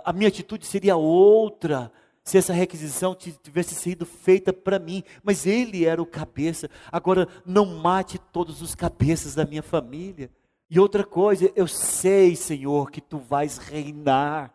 A 0.04 0.12
minha 0.12 0.28
atitude 0.28 0.66
seria 0.66 0.96
outra 0.96 1.92
se 2.22 2.38
essa 2.38 2.54
requisição 2.54 3.14
tivesse 3.14 3.74
sido 3.74 4.06
feita 4.06 4.50
para 4.52 4.78
mim, 4.78 5.04
mas 5.22 5.46
ele 5.46 5.84
era 5.84 6.00
o 6.00 6.06
cabeça. 6.06 6.70
Agora, 6.90 7.28
não 7.44 7.66
mate 7.66 8.18
todos 8.18 8.62
os 8.62 8.74
cabeças 8.74 9.34
da 9.34 9.44
minha 9.44 9.62
família. 9.62 10.30
E 10.70 10.80
outra 10.80 11.04
coisa, 11.04 11.52
eu 11.54 11.68
sei, 11.68 12.34
Senhor, 12.34 12.90
que 12.90 13.00
tu 13.00 13.18
vais 13.18 13.58
reinar. 13.58 14.54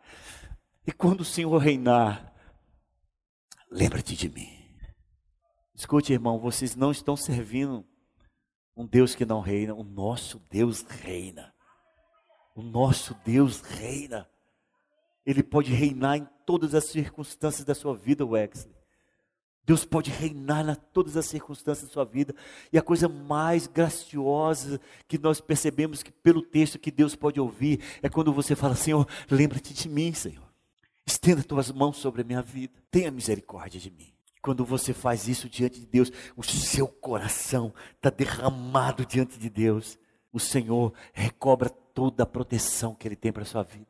E 0.89 0.91
quando 0.91 1.21
o 1.21 1.25
Senhor 1.25 1.56
reinar, 1.60 2.34
lembra-te 3.69 4.15
de 4.15 4.28
mim. 4.28 4.49
Escute, 5.75 6.12
irmão, 6.12 6.39
vocês 6.39 6.75
não 6.75 6.89
estão 6.89 7.15
servindo 7.15 7.86
um 8.75 8.88
Deus 8.88 9.13
que 9.13 9.23
não 9.23 9.39
reina, 9.39 9.75
o 9.75 9.84
nosso 9.84 10.41
Deus 10.49 10.82
reina. 10.82 11.54
O 12.56 12.63
nosso 12.63 13.15
Deus 13.23 13.62
reina. 13.62 14.28
Ele 15.23 15.43
pode 15.43 15.71
reinar 15.71 16.17
em 16.17 16.28
todas 16.43 16.73
as 16.73 16.86
circunstâncias 16.86 17.63
da 17.63 17.75
sua 17.75 17.95
vida, 17.95 18.25
Wexley. 18.25 18.75
Deus 19.63 19.86
pode 19.86 20.10
reinar 20.10 20.67
em 20.67 20.75
todas 20.91 21.15
as 21.15 21.28
circunstâncias 21.28 21.88
da 21.88 21.93
sua 21.93 22.04
vida. 22.04 22.34
E 22.73 22.80
a 22.80 22.82
coisa 22.82 23.08
mais 23.08 23.67
graciosa 23.67 24.82
que 25.08 25.19
nós 25.19 25.39
percebemos 25.39 26.02
que 26.02 26.12
pelo 26.12 26.41
texto 26.41 26.80
que 26.80 26.89
Deus 26.89 27.15
pode 27.15 27.39
ouvir 27.39 27.80
é 28.02 28.10
quando 28.10 28.34
você 28.34 28.56
fala, 28.56 28.73
Senhor, 28.73 29.08
lembra-te 29.30 29.71
de 29.71 29.88
mim, 29.88 30.12
Senhor. 30.15 30.49
Estenda 31.10 31.41
tuas 31.41 31.72
mãos 31.72 31.98
sobre 31.98 32.22
a 32.22 32.24
minha 32.24 32.41
vida. 32.43 32.72
Tenha 32.91 33.10
misericórdia 33.10 33.80
de 33.80 33.89
mim. 33.89 34.13
Quando 34.43 34.63
você 34.63 34.93
faz 34.93 35.28
isso 35.28 35.50
diante 35.50 35.80
de 35.80 35.88
Deus, 35.88 36.12
o 36.38 36.43
seu 36.43 36.88
coração 36.88 37.74
está 37.95 38.12
derramado 38.12 39.04
diante 39.04 39.39
de 39.39 39.50
Deus. 39.50 39.98
O 40.32 40.39
Senhor 40.39 40.93
recobra 41.12 41.67
toda 41.67 42.22
a 42.22 42.28
proteção 42.28 42.93
que 42.93 43.08
Ele 43.08 43.15
tem 43.15 43.32
para 43.32 43.41
a 43.41 43.45
sua 43.45 43.63
vida. 43.63 43.88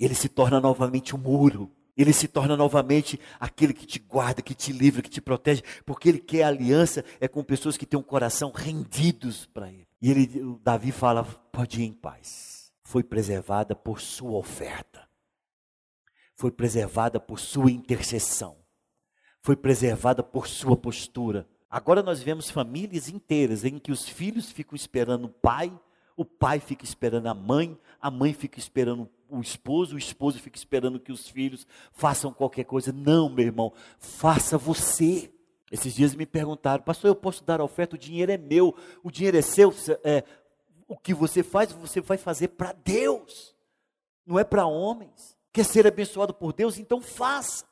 Ele 0.00 0.14
se 0.14 0.26
torna 0.26 0.58
novamente 0.58 1.14
um 1.14 1.18
muro. 1.18 1.70
Ele 1.94 2.14
se 2.14 2.26
torna 2.26 2.56
novamente 2.56 3.20
aquele 3.38 3.74
que 3.74 3.84
te 3.84 3.98
guarda, 3.98 4.40
que 4.40 4.54
te 4.54 4.72
livra, 4.72 5.02
que 5.02 5.10
te 5.10 5.20
protege, 5.20 5.62
porque 5.84 6.08
ele 6.08 6.18
quer 6.18 6.44
aliança 6.44 7.04
é 7.20 7.28
com 7.28 7.44
pessoas 7.44 7.76
que 7.76 7.84
têm 7.84 8.00
um 8.00 8.02
coração 8.02 8.52
rendidos 8.54 9.44
para 9.44 9.70
ele. 9.70 9.86
E 10.00 10.10
ele, 10.10 10.58
Davi 10.62 10.92
fala: 10.92 11.24
pode 11.24 11.82
ir 11.82 11.84
em 11.84 11.92
paz. 11.92 12.72
Foi 12.84 13.02
preservada 13.02 13.74
por 13.74 14.00
sua 14.00 14.38
oferta 14.38 15.07
foi 16.38 16.52
preservada 16.52 17.18
por 17.18 17.40
sua 17.40 17.68
intercessão, 17.68 18.56
foi 19.42 19.56
preservada 19.56 20.22
por 20.22 20.46
sua 20.46 20.76
postura. 20.76 21.48
Agora 21.68 22.00
nós 22.00 22.22
vemos 22.22 22.48
famílias 22.48 23.08
inteiras 23.08 23.64
em 23.64 23.76
que 23.76 23.90
os 23.90 24.08
filhos 24.08 24.48
ficam 24.48 24.76
esperando 24.76 25.24
o 25.24 25.28
pai, 25.28 25.76
o 26.16 26.24
pai 26.24 26.60
fica 26.60 26.84
esperando 26.84 27.26
a 27.26 27.34
mãe, 27.34 27.76
a 28.00 28.08
mãe 28.08 28.32
fica 28.32 28.56
esperando 28.56 29.10
o 29.28 29.40
esposo, 29.40 29.96
o 29.96 29.98
esposo 29.98 30.38
fica 30.38 30.56
esperando 30.56 31.00
que 31.00 31.10
os 31.10 31.28
filhos 31.28 31.66
façam 31.90 32.32
qualquer 32.32 32.64
coisa. 32.64 32.92
Não, 32.92 33.28
meu 33.28 33.44
irmão, 33.44 33.72
faça 33.98 34.56
você. 34.56 35.32
Esses 35.72 35.92
dias 35.92 36.14
me 36.14 36.24
perguntaram, 36.24 36.84
pastor, 36.84 37.08
eu 37.08 37.16
posso 37.16 37.42
dar 37.42 37.60
a 37.60 37.64
oferta? 37.64 37.96
O 37.96 37.98
dinheiro 37.98 38.30
é 38.30 38.38
meu, 38.38 38.76
o 39.02 39.10
dinheiro 39.10 39.36
é 39.36 39.42
seu. 39.42 39.74
É, 40.04 40.22
o 40.86 40.96
que 40.96 41.12
você 41.12 41.42
faz, 41.42 41.72
você 41.72 42.00
vai 42.00 42.16
fazer 42.16 42.48
para 42.48 42.72
Deus, 42.72 43.56
não 44.24 44.38
é 44.38 44.44
para 44.44 44.64
homens 44.66 45.36
quer 45.58 45.64
ser 45.64 45.88
abençoado 45.88 46.32
por 46.32 46.52
Deus, 46.52 46.78
então 46.78 47.00
faça. 47.00 47.64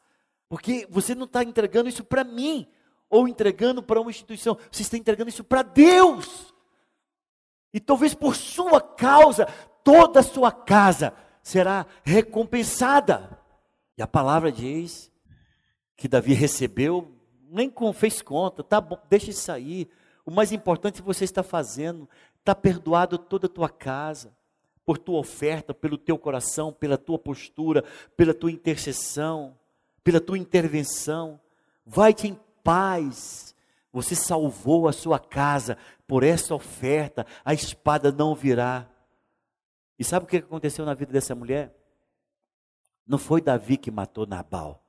Porque 0.49 0.89
você 0.91 1.15
não 1.15 1.25
está 1.25 1.45
entregando 1.45 1.89
isso 1.89 2.03
para 2.03 2.25
mim, 2.25 2.67
ou 3.09 3.29
entregando 3.29 3.81
para 3.81 4.01
uma 4.01 4.11
instituição, 4.11 4.59
você 4.73 4.83
está 4.83 4.97
entregando 4.97 5.29
isso 5.29 5.45
para 5.45 5.63
Deus. 5.63 6.53
E 7.73 7.79
talvez 7.79 8.13
por 8.13 8.35
sua 8.35 8.81
causa, 8.81 9.47
toda 9.85 10.19
a 10.19 10.25
sua 10.25 10.51
casa 10.51 11.15
será 11.45 11.87
recompensada. 12.03 13.39
E 13.97 14.03
a 14.03 14.07
palavra 14.09 14.51
diz 14.51 15.13
que 15.97 16.09
Davi 16.09 16.35
recebeu, 16.35 17.15
nem 17.49 17.73
fez 17.95 18.21
conta, 18.21 18.65
tá 18.65 18.81
bom, 18.81 18.99
deixa 19.09 19.31
isso 19.31 19.43
sair. 19.43 19.89
O 20.25 20.31
mais 20.33 20.51
importante 20.51 21.01
você 21.01 21.23
está 21.23 21.45
fazendo, 21.45 22.09
está 22.41 22.53
perdoado 22.53 23.17
toda 23.17 23.47
a 23.47 23.51
tua 23.51 23.69
casa 23.69 24.37
por 24.87 24.97
tua 24.97 25.19
oferta, 25.19 25.75
pelo 25.75 25.99
teu 25.99 26.17
coração, 26.17 26.73
pela 26.73 26.97
tua 26.97 27.19
postura, 27.19 27.83
pela 28.17 28.33
tua 28.33 28.53
intercessão, 28.53 29.59
pela 30.05 30.21
tua 30.21 30.39
intervenção. 30.39 31.41
Vai-te 31.85 32.29
em 32.29 32.39
paz. 32.63 33.53
Você 33.93 34.15
salvou 34.15 34.87
a 34.87 34.93
sua 34.93 35.19
casa 35.19 35.77
por 36.07 36.23
essa 36.23 36.55
oferta, 36.55 37.27
a 37.45 37.53
espada 37.53 38.13
não 38.13 38.35
virá. 38.35 38.89
E 39.99 40.05
sabe 40.05 40.25
o 40.25 40.29
que 40.29 40.37
aconteceu 40.37 40.85
na 40.85 40.95
vida 40.95 41.13
dessa 41.13 41.35
mulher? 41.35 41.75
Não 43.05 43.19
foi 43.19 43.41
Davi 43.41 43.77
que 43.77 43.91
matou 43.91 44.27
Nabal. 44.27 44.85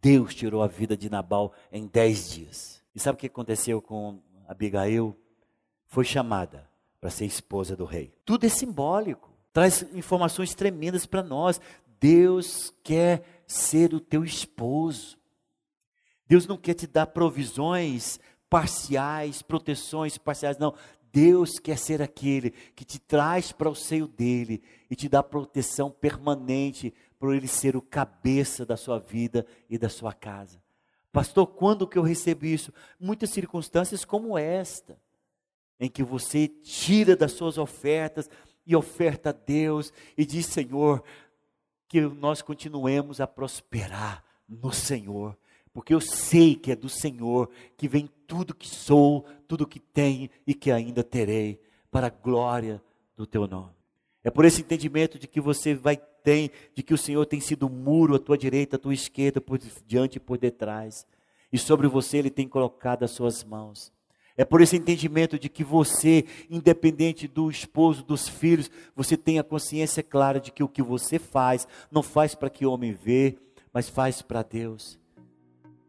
Deus 0.00 0.34
tirou 0.34 0.62
a 0.62 0.66
vida 0.66 0.96
de 0.96 1.10
Nabal 1.10 1.52
em 1.70 1.86
dez 1.86 2.30
dias. 2.30 2.82
E 2.94 3.00
sabe 3.00 3.16
o 3.16 3.18
que 3.18 3.26
aconteceu 3.26 3.82
com 3.82 4.22
Abigail? 4.48 5.14
Foi 5.88 6.04
chamada 6.04 6.68
para 7.06 7.10
ser 7.12 7.24
esposa 7.24 7.76
do 7.76 7.84
rei. 7.84 8.12
Tudo 8.24 8.46
é 8.46 8.48
simbólico. 8.48 9.30
Traz 9.52 9.86
informações 9.94 10.56
tremendas 10.56 11.06
para 11.06 11.22
nós. 11.22 11.60
Deus 12.00 12.74
quer 12.82 13.22
ser 13.46 13.94
o 13.94 14.00
teu 14.00 14.24
esposo. 14.24 15.16
Deus 16.26 16.48
não 16.48 16.56
quer 16.56 16.74
te 16.74 16.84
dar 16.84 17.06
provisões 17.06 18.18
parciais, 18.50 19.40
proteções 19.40 20.18
parciais, 20.18 20.58
não. 20.58 20.74
Deus 21.12 21.60
quer 21.60 21.78
ser 21.78 22.02
aquele 22.02 22.50
que 22.50 22.84
te 22.84 22.98
traz 22.98 23.52
para 23.52 23.70
o 23.70 23.74
seio 23.76 24.08
dele 24.08 24.60
e 24.90 24.96
te 24.96 25.08
dá 25.08 25.22
proteção 25.22 25.92
permanente 25.92 26.92
por 27.20 27.32
ele 27.32 27.46
ser 27.46 27.76
o 27.76 27.82
cabeça 27.82 28.66
da 28.66 28.76
sua 28.76 28.98
vida 28.98 29.46
e 29.70 29.78
da 29.78 29.88
sua 29.88 30.12
casa. 30.12 30.60
Pastor, 31.12 31.46
quando 31.46 31.86
que 31.86 31.98
eu 31.98 32.02
recebo 32.02 32.46
isso? 32.46 32.72
Muitas 32.98 33.30
circunstâncias 33.30 34.04
como 34.04 34.36
esta, 34.36 34.98
em 35.78 35.88
que 35.88 36.02
você 36.02 36.48
tira 36.48 37.16
das 37.16 37.32
suas 37.32 37.58
ofertas 37.58 38.28
e 38.66 38.74
oferta 38.74 39.30
a 39.30 39.32
Deus 39.32 39.92
e 40.16 40.24
diz: 40.24 40.46
Senhor, 40.46 41.02
que 41.88 42.00
nós 42.00 42.42
continuemos 42.42 43.20
a 43.20 43.26
prosperar 43.26 44.24
no 44.48 44.72
Senhor 44.72 45.36
porque 45.76 45.92
eu 45.92 46.00
sei 46.00 46.54
que 46.54 46.72
é 46.72 46.74
do 46.74 46.88
Senhor 46.88 47.50
que 47.76 47.86
vem 47.86 48.08
tudo 48.26 48.54
que 48.54 48.66
sou, 48.66 49.26
tudo 49.46 49.66
que 49.66 49.78
tenho 49.78 50.30
e 50.46 50.54
que 50.54 50.70
ainda 50.70 51.04
terei, 51.04 51.60
para 51.90 52.06
a 52.06 52.10
glória 52.10 52.82
do 53.14 53.26
teu 53.26 53.46
nome. 53.46 53.74
É 54.24 54.30
por 54.30 54.46
esse 54.46 54.62
entendimento 54.62 55.18
de 55.18 55.28
que 55.28 55.38
você 55.38 55.74
vai 55.74 55.98
ter, 55.98 56.50
de 56.74 56.82
que 56.82 56.94
o 56.94 56.98
Senhor 56.98 57.26
tem 57.26 57.42
sido 57.42 57.68
muro 57.68 58.14
à 58.14 58.18
tua 58.18 58.38
direita, 58.38 58.76
à 58.76 58.78
tua 58.78 58.94
esquerda, 58.94 59.38
por 59.38 59.58
diante 59.86 60.16
e 60.16 60.20
por 60.20 60.38
detrás, 60.38 61.06
e 61.52 61.58
sobre 61.58 61.86
você 61.86 62.16
Ele 62.16 62.30
tem 62.30 62.48
colocado 62.48 63.02
as 63.02 63.10
suas 63.10 63.44
mãos. 63.44 63.92
É 64.36 64.44
por 64.44 64.60
esse 64.60 64.76
entendimento 64.76 65.38
de 65.38 65.48
que 65.48 65.64
você, 65.64 66.24
independente 66.50 67.26
do 67.26 67.50
esposo, 67.50 68.04
dos 68.04 68.28
filhos, 68.28 68.70
você 68.94 69.16
tem 69.16 69.38
a 69.38 69.44
consciência 69.44 70.02
clara 70.02 70.38
de 70.38 70.52
que 70.52 70.62
o 70.62 70.68
que 70.68 70.82
você 70.82 71.18
faz, 71.18 71.66
não 71.90 72.02
faz 72.02 72.34
para 72.34 72.50
que 72.50 72.66
o 72.66 72.72
homem 72.72 72.92
vê, 72.92 73.38
mas 73.72 73.88
faz 73.88 74.20
para 74.20 74.42
Deus 74.42 74.98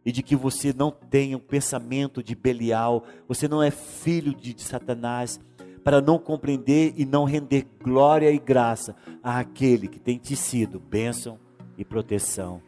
e 0.08 0.12
de 0.14 0.24
que 0.24 0.38
você 0.38 0.72
não 0.72 0.90
tenha 0.90 1.36
um 1.36 1.42
pensamento 1.42 2.24
de 2.24 2.34
Belial, 2.34 3.04
você 3.28 3.46
não 3.46 3.62
é 3.62 3.70
filho 3.70 4.34
de, 4.34 4.54
de 4.54 4.62
Satanás, 4.62 5.38
para 5.84 6.00
não 6.00 6.18
compreender 6.18 6.94
e 6.96 7.06
não 7.06 7.26
render 7.26 7.68
glória 7.84 8.32
e 8.32 8.40
graça 8.40 8.96
àquele 9.22 9.90
que 9.90 10.00
tem 10.00 10.18
te 10.18 10.34
sido 10.34 10.80
bênção 10.80 11.38
e 11.78 11.84
proteção 11.84 12.62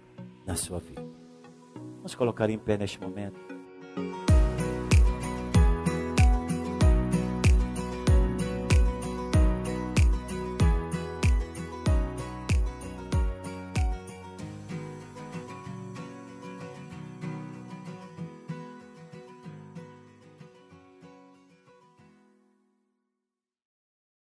na 0.45 0.55
sua 0.55 0.79
vida. 0.79 1.05
Vamos 1.95 2.13
colocar 2.13 2.49
em 2.49 2.57
pé 2.57 2.77
neste 2.77 2.99
momento. 2.99 3.39